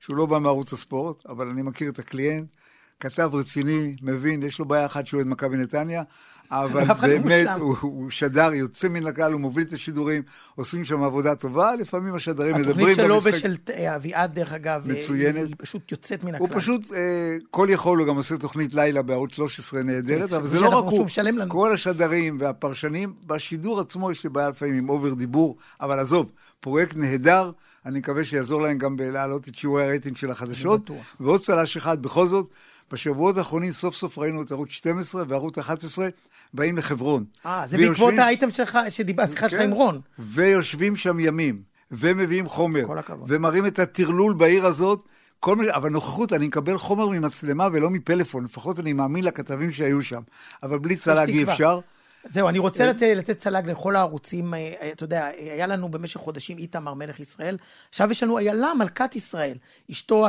שהוא 0.00 0.16
לא 0.16 0.26
בא 0.26 0.38
מערוץ 0.38 0.72
הספורט, 0.72 1.26
אבל 1.26 1.48
אני 1.48 1.62
מכיר 1.62 1.90
את 1.90 1.98
הקליינט, 1.98 2.52
כתב 3.00 3.30
רציני, 3.32 3.96
מבין, 4.02 4.42
יש 4.42 4.58
לו 4.58 4.64
בעיה 4.64 4.86
אחת 4.86 5.06
שהוא 5.06 5.18
אוהד 5.18 5.26
מכבי 5.26 5.56
נתניה, 5.56 6.02
אבל 6.50 6.84
באמת. 6.94 7.48
הוא, 7.58 7.76
הוא 7.80 8.10
שדר 8.10 8.52
יוצא 8.52 8.88
מן 8.88 9.06
הכלל, 9.06 9.32
הוא 9.32 9.40
מוביל 9.40 9.66
את 9.68 9.72
השידורים, 9.72 10.22
עושים 10.54 10.84
שם 10.84 11.02
עבודה 11.02 11.34
טובה, 11.34 11.74
לפעמים 11.74 12.14
השדרים 12.14 12.54
מדברים 12.54 12.70
התוכנית 12.70 12.96
שלו 12.96 13.20
במשחק. 13.20 13.34
ושל 13.34 13.56
אה, 13.70 13.96
אביעד, 13.96 14.34
דרך 14.34 14.52
אגב, 14.52 14.90
אה, 14.90 14.96
מצוינת. 14.96 15.48
היא 15.48 15.54
פשוט 15.58 15.92
יוצאת 15.92 16.24
מן 16.24 16.34
הכלל. 16.34 16.46
הוא 16.46 16.60
פשוט, 16.60 16.92
אה, 16.92 17.36
כל 17.50 17.68
יכול, 17.70 17.98
הוא 17.98 18.06
גם 18.06 18.16
עושה 18.16 18.36
תוכנית 18.36 18.74
לילה 18.74 19.02
בערוץ 19.02 19.34
13 19.34 19.82
נהדרת, 19.82 20.32
אבל 20.32 20.46
זה 20.46 20.60
לא 20.60 20.68
רק 20.68 20.84
הוא. 20.84 21.06
כל 21.48 21.74
השדרים 21.74 22.36
והפרשנים, 22.40 23.12
בשידור 23.26 23.80
עצמו 23.80 24.12
יש 24.12 24.24
לי 24.24 24.30
בעיה 24.30 24.48
לפעמים 24.48 24.78
עם 24.78 24.88
over 24.88 25.14
דיבור, 25.14 25.56
אבל 25.80 25.98
עזוב, 25.98 26.30
פרויקט 26.60 26.96
נהדר, 26.96 27.50
אני 27.86 27.98
מקווה 27.98 28.24
שיעזור 28.24 28.62
להם 28.62 28.78
גם 28.78 28.96
בלהעלות 28.96 29.48
את 29.48 29.54
שיעורי 29.54 29.84
הרייטינג 29.84 30.16
של 30.16 30.30
החדשות. 30.30 30.90
ועוד 31.20 31.40
צל"ש 31.40 31.76
אחד, 31.76 32.02
בכל 32.02 32.26
זאת, 32.26 32.50
בשבועות 32.92 33.36
האחרונים 33.36 33.72
סוף 33.72 33.94
סוף 33.94 34.18
ראינו 34.18 34.42
את 34.42 34.50
ערוץ 34.52 34.68
12 34.70 35.24
וערוץ 35.28 35.58
11 35.58 36.08
באים 36.54 36.76
לחברון. 36.76 37.24
אה, 37.46 37.62
זה 37.66 37.76
ויושבים- 37.76 38.06
בעקבות 38.08 38.24
האייטם 38.24 38.50
שלך, 38.50 38.78
שדיבר, 38.88 39.22
השיחה 39.22 39.48
שלך 39.48 39.60
כן. 39.60 39.64
עם 39.66 39.72
רון. 39.72 40.00
ויושבים 40.18 40.96
שם 40.96 41.20
ימים, 41.20 41.62
ומביאים 41.90 42.48
חומר. 42.48 42.84
ומראים 43.28 43.66
את 43.66 43.78
הטרלול 43.78 44.34
בעיר 44.34 44.66
הזאת. 44.66 45.04
כל 45.40 45.56
מה, 45.56 45.64
אבל 45.70 45.90
נוכחות, 45.90 46.32
אני 46.32 46.46
מקבל 46.46 46.78
חומר 46.78 47.08
ממצלמה 47.08 47.68
ולא 47.72 47.90
מפלאפון, 47.90 48.44
לפחות 48.44 48.80
אני 48.80 48.92
מאמין 48.92 49.24
לכתבים 49.24 49.72
שהיו 49.72 50.02
שם. 50.02 50.20
אבל 50.62 50.78
בלי 50.78 50.96
צלג 50.96 51.28
אי. 51.28 51.42
אפשר. 51.42 51.80
זהו, 52.28 52.48
אני 52.48 52.58
כן. 52.58 52.62
רוצה 52.62 52.86
לתת, 52.86 53.12
לתת 53.16 53.38
צל"ג 53.38 53.62
לכל 53.70 53.96
הערוצים. 53.96 54.54
אה, 54.54 54.58
אה, 54.82 54.90
אתה 54.92 55.04
יודע, 55.04 55.26
היה 55.38 55.66
לנו 55.66 55.88
במשך 55.88 56.20
חודשים 56.20 56.58
איתמר 56.58 56.94
מלך 56.94 57.20
ישראל, 57.20 57.56
עכשיו 57.88 58.10
יש 58.10 58.22
לנו 58.22 58.38
איילה 58.38 58.74
מלכת 58.74 59.16
ישראל. 59.16 59.54
אשתו 59.90 60.26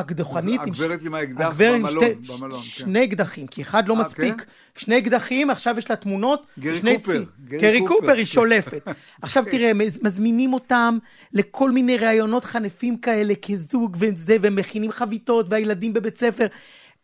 ש- 0.67 0.67
הגברת 0.67 0.99
עם 1.05 1.13
האקדח 1.13 1.53
במלון, 1.57 1.91
שתי- 2.05 2.33
במלון, 2.33 2.59
כן. 2.61 2.65
שני 2.67 3.03
אקדחים, 3.03 3.47
כי 3.47 3.61
אחד 3.61 3.87
לא 3.87 3.93
אה, 3.95 3.99
מספיק. 4.01 4.35
כן? 4.41 4.43
שני 4.75 4.97
אקדחים, 4.97 5.49
עכשיו 5.49 5.75
יש 5.77 5.89
לה 5.89 5.95
תמונות. 5.95 6.45
גרי 6.59 6.79
קופר, 6.97 7.19
צי- 7.19 7.25
גרי 7.45 7.59
גרי 7.59 7.79
קופר. 7.79 7.95
קופר, 7.99 8.11
היא 8.13 8.25
שולפת. 8.25 8.87
עכשיו 9.21 9.43
תראה, 9.51 9.71
מז- 9.73 9.99
מזמינים 10.03 10.53
אותם 10.53 10.97
לכל 11.33 11.71
מיני 11.71 11.97
ראיונות 11.97 12.45
חנפים 12.45 12.97
כאלה, 12.97 13.33
כזוג 13.41 13.97
וזה, 13.99 14.37
ומכינים 14.41 14.91
חביתות, 14.91 15.45
והילדים 15.49 15.93
בבית 15.93 16.17
ספר. 16.17 16.47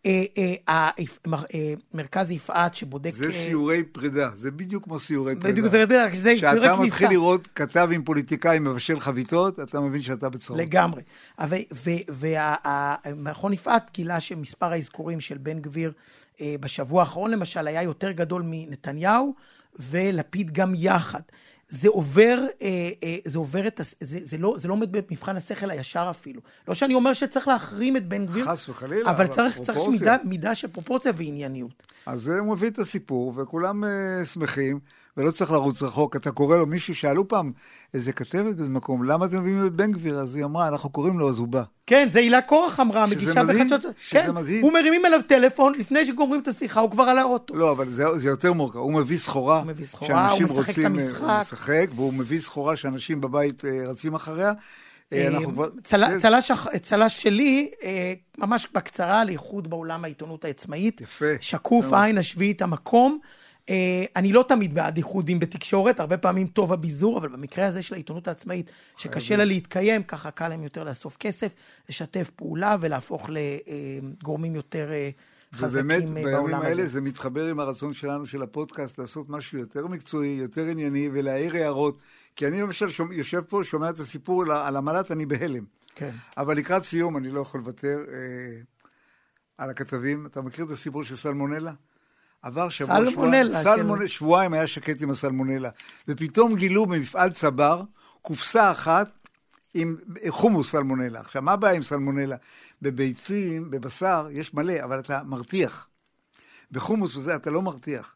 אה, 0.05 0.23
אה, 0.37 0.89
אה, 1.53 1.73
מרכז 1.93 2.31
יפעת 2.31 2.75
שבודק... 2.75 3.11
זה 3.13 3.31
סיורי 3.31 3.83
פרידה, 3.83 4.29
זה 4.33 4.51
בדיוק 4.51 4.83
כמו 4.83 4.99
סיורי 4.99 5.35
פרידה. 5.35 5.49
בדיוק, 5.49 5.67
זה 5.67 5.85
בדיוק, 5.85 6.15
זה 6.15 6.21
זה 6.21 6.33
כשאתה 6.35 6.59
רק 6.59 6.79
מתחיל 6.79 6.89
כניסה. 6.89 7.09
לראות 7.09 7.47
כתב 7.55 7.89
עם 7.91 8.03
פוליטיקאי 8.03 8.59
מבשל 8.59 8.99
חביתות, 8.99 9.59
אתה 9.59 9.79
מבין 9.79 10.01
שאתה 10.01 10.29
בצרות. 10.29 10.59
לגמרי. 10.59 11.01
ומכון 13.05 13.53
יפעת 13.53 13.89
גילה 13.93 14.19
שמספר 14.19 14.71
האזכורים 14.71 15.21
של 15.21 15.37
בן 15.37 15.59
גביר 15.59 15.91
בשבוע 16.41 17.01
האחרון 17.01 17.31
למשל 17.31 17.67
היה 17.67 17.83
יותר 17.83 18.11
גדול 18.11 18.43
מנתניהו 18.45 19.35
ולפיד 19.79 20.51
גם 20.51 20.73
יחד. 20.75 21.21
זה 21.73 21.89
עובר, 21.89 22.39
אה, 22.62 22.67
אה, 23.03 23.17
זה 23.25 23.39
עובר 23.39 23.67
את, 23.67 23.79
הס- 23.79 23.95
זה, 24.01 24.19
זה, 24.23 24.38
לא, 24.38 24.55
זה 24.57 24.67
לא 24.67 24.73
עומד 24.73 24.91
במבחן 24.91 25.36
השכל 25.38 25.71
הישר 25.71 26.07
אפילו. 26.09 26.41
לא 26.67 26.73
שאני 26.73 26.93
אומר 26.93 27.13
שצריך 27.13 27.47
להחרים 27.47 27.97
את 27.97 28.07
בן 28.07 28.25
גביר, 28.25 28.45
חס 28.45 28.69
וחלילה, 28.69 29.12
אבל 29.12 29.25
אבל 29.25 29.27
צריך, 29.33 29.59
צריך. 29.59 29.79
מידה, 29.91 30.15
מידה 30.23 30.55
של 30.55 30.67
פרופורציה 30.67 31.12
וענייניות. 31.15 31.83
אז 32.05 32.27
הוא 32.27 32.55
מביא 32.55 32.69
את 32.69 32.79
הסיפור, 32.79 33.33
וכולם 33.36 33.83
uh, 33.83 33.88
שמחים, 34.25 34.79
ולא 35.17 35.32
צריך 35.32 35.52
לרוץ 35.52 35.82
רחוק. 35.84 36.15
אתה 36.15 36.32
קורא 36.32 36.58
לו, 36.58 36.65
מישהו 36.65 36.95
שאלו 36.95 37.28
פעם, 37.28 37.52
איזה 37.93 38.12
כתבת 38.12 38.56
באיזה 38.56 38.69
מקום, 38.71 39.04
למה 39.04 39.26
אתם 39.26 39.39
מביאים 39.39 39.65
את 39.67 39.71
בן 39.73 39.91
גביר? 39.91 40.19
אז 40.19 40.36
היא 40.36 40.43
אמרה, 40.45 40.67
אנחנו 40.67 40.89
קוראים 40.89 41.19
לו, 41.19 41.30
אז 41.30 41.38
הוא 41.38 41.47
בא. 41.47 41.63
כן, 41.88 42.08
זה 42.12 42.19
הילה 42.19 42.41
קורח 42.41 42.80
אמרה, 42.80 43.06
שזה 43.08 43.15
מגישה 43.15 43.43
מדהים, 43.43 43.67
בחדשות. 43.67 43.82
שזה 43.82 44.19
כן, 44.19 44.32
מדהים. 44.32 44.63
הוא 44.63 44.73
מרימים 44.73 45.06
אליו 45.06 45.19
טלפון, 45.28 45.73
לפני 45.80 46.06
שגומרים 46.06 46.41
את 46.41 46.47
השיחה, 46.47 46.80
הוא 46.80 46.91
כבר 46.91 47.04
על 47.04 47.17
האוטו. 47.17 47.56
לא, 47.56 47.71
אבל 47.71 47.86
זה, 47.86 48.04
זה 48.19 48.30
יותר 48.30 48.54
מורכב. 48.54 48.78
הוא 48.78 48.93
מביא 48.93 49.17
סחורה. 49.17 49.58
הוא 49.60 49.67
מביא 49.67 49.86
סחורה, 49.86 50.30
הוא 50.32 50.41
משחק 50.41 50.52
את 50.62 50.67
רוצים, 50.67 50.86
אה, 50.99 51.04
המשחק. 51.04 51.21
הוא 51.21 51.41
משחק, 51.41 51.88
והוא 51.95 52.13
מביא 52.13 52.39
סחורה 52.39 52.76
שאנשים 52.76 53.21
בבית 53.21 53.65
אה, 53.65 53.88
רצים 53.88 54.13
אחריה. 54.15 54.54
אה, 55.13 55.30
צל- 55.84 56.06
כן, 56.08 56.19
צל"ש 56.19 56.52
אח- 56.52 56.78
צל"ש 56.78 57.23
שלי, 57.23 57.71
ממש 58.38 58.67
בקצרה, 58.73 59.23
לאיחוד 59.26 59.69
בעולם 59.69 60.04
העיתונות 60.04 60.45
העצמאית. 60.45 61.02
יפה. 61.02 61.26
שקוף. 61.41 61.93
עין 61.93 62.17
השביעית 62.17 62.62
המקום. 62.62 63.19
אה, 63.69 64.06
אני 64.15 64.34
לא 64.34 64.45
תמיד 64.47 64.73
בעד 64.73 64.97
איחודים 64.97 65.39
בתקשורת, 65.39 65.99
הרבה 65.99 66.17
פעמים 66.17 66.47
טוב 66.47 66.73
הביזור, 66.73 67.17
אבל 67.17 67.28
במקרה 67.30 67.65
הזה 67.67 67.82
של 67.82 67.93
העיתונות 67.95 68.28
העצמאית, 68.28 68.71
שקשה 68.97 69.36
לה 69.36 69.45
להתקיים, 69.45 70.04
ככה 70.04 70.32
קל 70.32 70.47
להם 70.47 70.63
יותר 70.63 70.84
לאסוף 70.84 71.17
כסף, 71.17 71.54
לשתף 71.89 72.30
פעולה 72.36 72.76
ולהפוך 72.80 73.28
לגורמים 73.30 74.56
יותר 74.56 74.91
אה, 74.91 75.10
ובאמת, 75.54 75.63
חזקים 76.02 76.17
אה, 76.17 76.23
בימים 76.23 76.54
האלה 76.54 76.69
הזה. 76.84 76.88
זה 76.88 77.02
מתחבר 77.02 77.45
עם 77.47 77.60
הרצון 77.60 77.93
שלנו 77.93 78.26
של 78.26 78.41
הפודקאסט 78.41 78.97
לעשות 78.99 79.30
משהו 79.30 79.58
יותר 79.60 79.88
מקצועי, 79.88 80.30
יותר 80.41 80.65
ענייני, 80.65 81.10
ולהעיר 81.13 81.56
הערות. 81.56 81.97
כי 82.36 82.47
אני 82.47 82.62
למשל 82.62 82.89
שומע- 82.89 83.13
יושב 83.15 83.41
פה, 83.41 83.62
שומע 83.63 83.89
את 83.89 83.99
הסיפור 83.99 84.41
על- 84.41 84.52
על 84.52 84.76
המל"ט, 84.76 85.12
אני 85.12 85.26
בהלם. 85.26 85.63
כן. 85.95 86.10
אבל 86.38 86.58
לקראת 86.58 86.84
סיום 86.84 87.17
אני 87.17 87.30
לא 87.30 87.39
יכול 87.39 87.60
לוותר 87.60 87.97
אה, 88.13 88.62
על 89.58 89.69
הכתבים. 89.69 90.26
אתה 90.26 90.41
מכיר 90.41 90.65
את 90.65 90.69
הסיפור 90.69 91.04
של 91.04 91.15
סלמונלה? 91.15 91.71
עבר 92.43 92.69
שבוע, 92.69 92.95
סלמונלה, 92.95 93.58
של- 93.58 93.63
סלמונ... 93.63 94.08
שבועיים 94.08 94.53
היה 94.53 94.67
שקט 94.67 95.01
עם 95.01 95.10
הסלמונלה. 95.10 95.69
ופתאום 96.08 96.56
גילו 96.56 96.86
במפעל 96.86 97.32
צבר 97.34 97.82
קופסה 98.21 98.71
אחת 98.71 99.12
עם 99.73 99.95
חומוס 100.29 100.71
סלמונלה. 100.71 101.19
עכשיו, 101.19 101.41
מה 101.41 101.51
הבעיה 101.51 101.75
עם 101.75 101.84
סלמונלה? 101.84 102.36
בביצים, 102.82 103.71
בבשר, 103.71 104.27
יש 104.32 104.53
מלא, 104.53 104.73
אבל 104.84 104.99
אתה 104.99 105.21
מרתיח. 105.25 105.88
בחומוס 106.71 107.15
וזה, 107.15 107.36
אתה 107.36 107.49
לא 107.51 107.62
מרתיח. 107.62 108.13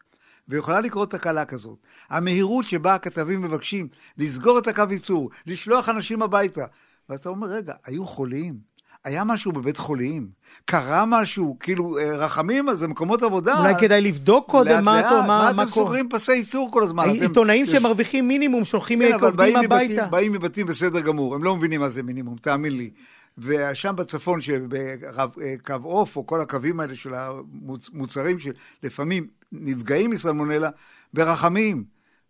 ויכולה 0.48 0.80
לקרות 0.80 1.10
תקלה 1.10 1.44
כזאת. 1.44 1.78
המהירות 2.08 2.64
שבה 2.66 2.94
הכתבים 2.94 3.42
מבקשים 3.42 3.88
לסגור 4.18 4.58
את 4.58 4.66
הקו 4.66 4.84
ייצור, 4.90 5.30
לשלוח 5.46 5.88
אנשים 5.88 6.22
הביתה. 6.22 6.64
ואתה 7.08 7.28
אומר, 7.28 7.46
רגע, 7.48 7.74
היו 7.84 8.06
חולים? 8.06 8.67
היה 9.04 9.24
משהו 9.24 9.52
בבית 9.52 9.76
חולים? 9.76 10.28
קרה 10.64 11.04
משהו? 11.06 11.56
כאילו, 11.60 11.98
אה, 11.98 12.16
רחמים, 12.16 12.68
אז 12.68 12.78
זה 12.78 12.88
מקומות 12.88 13.22
עבודה. 13.22 13.58
אולי 13.60 13.74
כדאי 13.80 14.00
לבדוק 14.00 14.50
קודם 14.50 14.70
לאט 14.70 14.82
מה 14.84 15.00
לאט. 15.00 15.12
מה- 15.12 15.26
מה 15.26 15.52
מה 15.56 15.62
אתם. 15.62 15.70
סוגרים 15.70 16.08
פסי 16.08 16.32
ייצור 16.32 16.70
כל 16.72 16.82
הזמן? 16.82 17.04
אתם- 17.10 17.22
עיתונאים 17.22 17.64
יש- 17.64 17.70
שמרוויחים 17.72 18.28
מינימום, 18.28 18.64
שולחים 18.64 18.98
כן, 18.98 19.12
עובדים 19.24 19.56
הביתה. 19.56 19.92
מבתים, 19.92 20.10
באים 20.10 20.32
מבתים 20.32 20.66
בסדר 20.66 21.00
גמור, 21.00 21.34
הם 21.34 21.44
לא 21.44 21.56
מבינים 21.56 21.80
מה 21.80 21.88
זה 21.88 22.02
מינימום, 22.02 22.36
תאמין 22.42 22.72
לי. 22.76 22.90
ושם 23.38 23.96
בצפון, 23.96 24.40
שבקו 24.40 25.72
עוף, 25.82 26.16
או 26.16 26.26
כל 26.26 26.40
הקווים 26.40 26.80
האלה 26.80 26.94
של 26.94 27.14
המוצרים 27.14 28.36
שלפעמים 28.38 29.26
נפגעים 29.52 30.10
מסלמונלה, 30.10 30.70
ברחמים, 31.14 31.84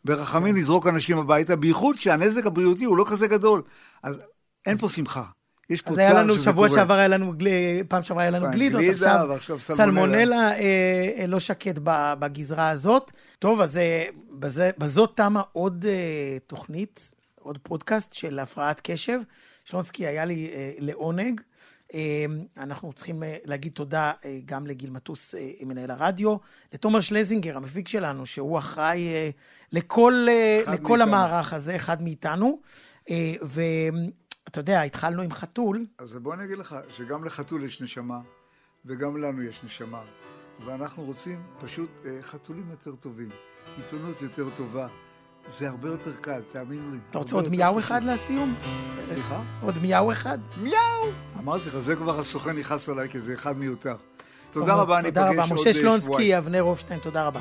ברחמים 0.05 0.55
כן. 0.55 0.61
לזרוק 0.61 0.87
אנשים 0.87 1.19
הביתה, 1.19 1.57
בייחוד 1.57 1.97
שהנזק 1.99 2.47
הבריאותי 2.47 2.85
הוא 2.85 2.97
לא 2.97 3.05
כזה 3.09 3.27
גדול. 3.27 3.63
אז 4.03 4.21
אין 4.67 4.77
פה 4.79 4.89
שמחה. 4.89 5.23
יש 5.71 5.83
פה 5.83 5.91
אז 5.91 5.99
היה 5.99 6.11
צער 6.11 6.23
לנו, 6.23 6.35
שזה 6.35 6.45
שבוע 6.45 6.69
קורה. 6.69 6.79
שעבר 6.81 6.95
היה 6.95 7.09
לנו, 7.09 7.33
פעם 7.89 8.03
שעברה 8.03 8.23
היה 8.23 8.31
לנו 8.31 8.51
גלידות, 8.51 8.81
גלידה, 8.81 8.93
עכשיו 8.93 9.27
ועכשיו 9.29 9.61
סלמונלה. 9.61 9.85
סלמונלה 9.85 10.53
אה, 10.53 11.11
אה, 11.19 11.27
לא 11.27 11.41
שקט 11.41 11.79
בגזרה 12.19 12.71
הזאת. 12.71 13.13
טוב, 13.39 13.61
אז 13.61 13.79
אה, 13.79 14.07
בזה, 14.31 14.71
בזאת 14.79 15.13
תמה 15.15 15.43
עוד 15.53 15.87
אה, 15.89 16.39
תוכנית, 16.47 17.13
עוד 17.35 17.59
פודקאסט 17.63 18.13
של 18.13 18.39
הפרעת 18.39 18.81
קשב. 18.85 19.21
שלונסקי, 19.65 20.07
היה 20.07 20.25
לי 20.25 20.51
אה, 20.55 20.73
לעונג. 20.79 21.41
אה, 21.95 22.25
אנחנו 22.57 22.93
צריכים 22.93 23.23
אה, 23.23 23.37
להגיד 23.45 23.73
תודה 23.73 24.13
אה, 24.25 24.39
גם 24.45 24.67
לגיל 24.67 24.91
מטוס, 24.91 25.35
אה, 25.35 25.51
מנהל 25.67 25.91
הרדיו, 25.91 26.37
לתומר 26.73 27.01
שלזינגר, 27.01 27.57
המפיק 27.57 27.89
שלנו, 27.89 28.27
שהוא 28.27 28.59
אחראי 28.59 29.09
אה, 29.09 29.31
לכל, 29.73 30.27
אה, 30.29 30.61
לכל 30.67 30.99
מאיתנו. 30.99 31.03
המערך 31.03 31.53
הזה, 31.53 31.77
אחד 31.77 32.03
מאיתנו. 32.03 32.59
אה, 33.11 33.35
ואתה 34.49 34.61
יודע, 34.61 34.83
התחלנו 34.83 35.23
עם 35.23 35.33
חתול. 35.33 35.87
אז 35.99 36.15
בוא 36.15 36.35
אני 36.35 36.45
אגיד 36.45 36.59
לך, 36.59 36.77
שגם 36.97 37.25
לחתול 37.25 37.65
יש 37.65 37.81
נשמה, 37.81 38.21
וגם 38.85 39.17
לנו 39.17 39.43
יש 39.43 39.65
נשמה. 39.65 40.01
ואנחנו 40.67 41.03
רוצים 41.03 41.43
פשוט 41.61 41.91
אה, 42.07 42.19
חתולים 42.23 42.71
יותר 42.71 42.95
טובים, 42.95 43.29
עיתונות 43.77 44.23
יותר 44.23 44.49
טובה. 44.55 44.87
זה 45.47 45.69
הרבה 45.69 45.89
יותר 45.89 46.15
קל, 46.21 46.41
תאמינו 46.51 46.93
לי. 46.93 46.99
אתה 47.11 47.19
רוצה 47.19 47.35
עוד 47.35 47.49
מיהו. 47.49 47.79
אחד 47.79 48.05
לסיום? 48.05 48.55
סליחה? 49.03 49.43
עוד 49.63 49.79
מיהו 49.79 50.13
אחד? 50.13 50.39
מיהו! 50.63 50.79
אמרתי 51.39 51.69
לך, 51.69 51.79
זה 51.79 51.97
כבר 51.97 52.21
הסוכן 52.21 52.59
יכעס 52.59 52.89
עליי, 52.89 53.09
כי 53.09 53.21
זה 53.21 53.35
אחד 53.35 53.59
מיותר. 53.59 53.97
תודה 54.51 54.75
רבה, 54.75 54.99
אני 54.99 55.09
תודה 55.09 55.31
אפגש 55.31 55.39
רבה. 55.39 55.43
עוד 55.43 55.53
משה 55.53 55.69
אה, 55.69 55.75
שלונסקי, 55.75 56.07
שבועיים. 56.07 56.37
אבנר 56.37 56.61
הופשטיין, 56.61 57.01
תודה 57.01 57.27
רבה. 57.27 57.41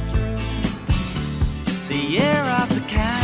the 1.91 1.97
year 1.97 2.41
of 2.61 2.69
the 2.69 2.79
cat. 2.87 3.21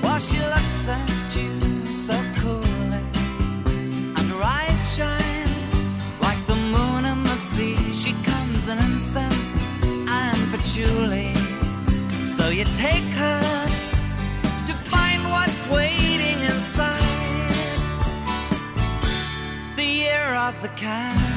While 0.00 0.18
she 0.18 0.38
looks 0.38 0.88
at 0.88 1.36
you 1.36 1.50
so 2.06 2.16
coolly, 2.40 3.04
and 4.16 4.26
her 4.32 4.42
eyes 4.42 4.96
shine 4.96 5.52
like 6.22 6.40
the 6.46 6.56
moon 6.56 7.04
and 7.04 7.22
the 7.26 7.36
sea. 7.36 7.76
She 7.92 8.12
comes 8.24 8.66
in 8.68 8.78
incense 8.78 9.62
and 10.08 10.38
patchouli. 10.50 10.97
So 12.48 12.54
you 12.54 12.64
take 12.72 13.04
her 13.04 13.40
to 14.68 14.72
find 14.72 15.22
what's 15.24 15.68
waiting 15.68 16.40
inside 16.40 17.02
the 19.76 19.84
year 19.84 20.34
of 20.34 20.54
the 20.62 20.68
cat. 20.68 21.27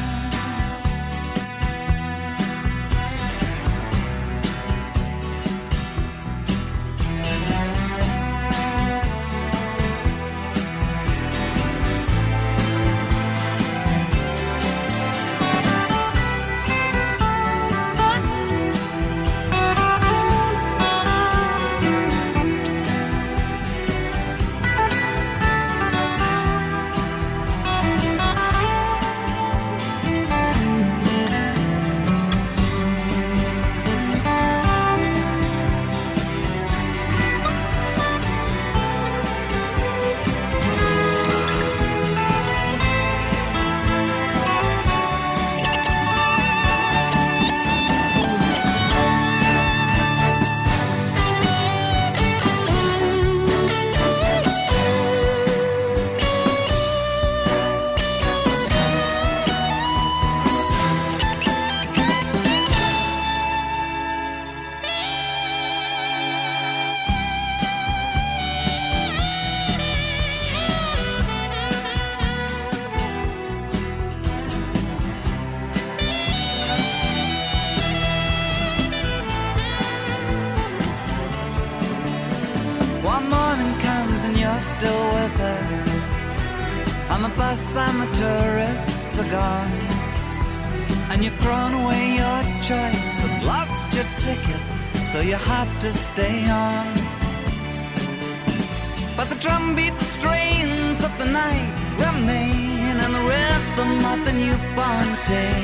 Night 101.32 101.72
remain 101.98 102.96
and 103.04 103.13
the 103.17 103.24
rhythm 103.32 103.91
of 104.12 104.20
the 104.28 104.34
newborn 104.34 105.10
day. 105.24 105.63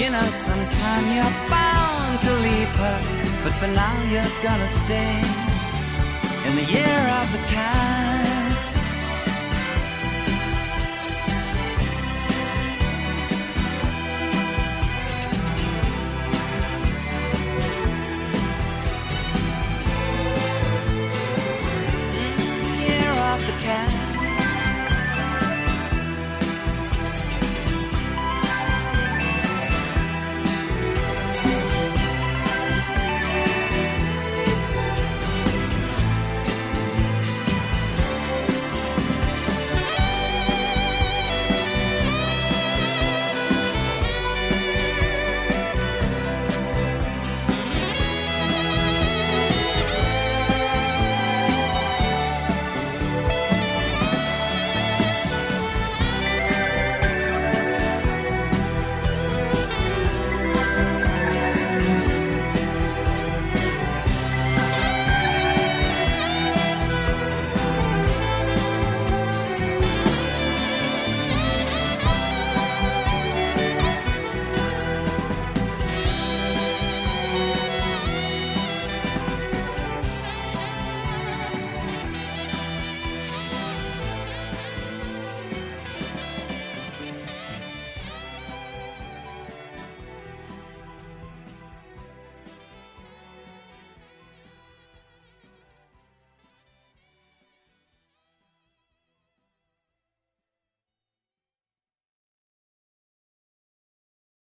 You 0.00 0.08
know, 0.14 0.28
sometime 0.46 1.04
you're 1.14 1.36
bound 1.50 2.20
to 2.26 2.32
leave 2.46 2.74
her, 2.82 2.98
but 3.42 3.54
for 3.60 3.70
now 3.82 3.96
you're 4.12 4.34
gonna 4.42 4.68
stay 4.68 5.14
in 6.46 6.52
the 6.56 6.66
year 6.76 7.00
of 7.20 7.26
the 7.32 7.42
cat. 7.54 8.09
off 23.30 23.46
the 23.46 23.52
cat. 23.64 23.99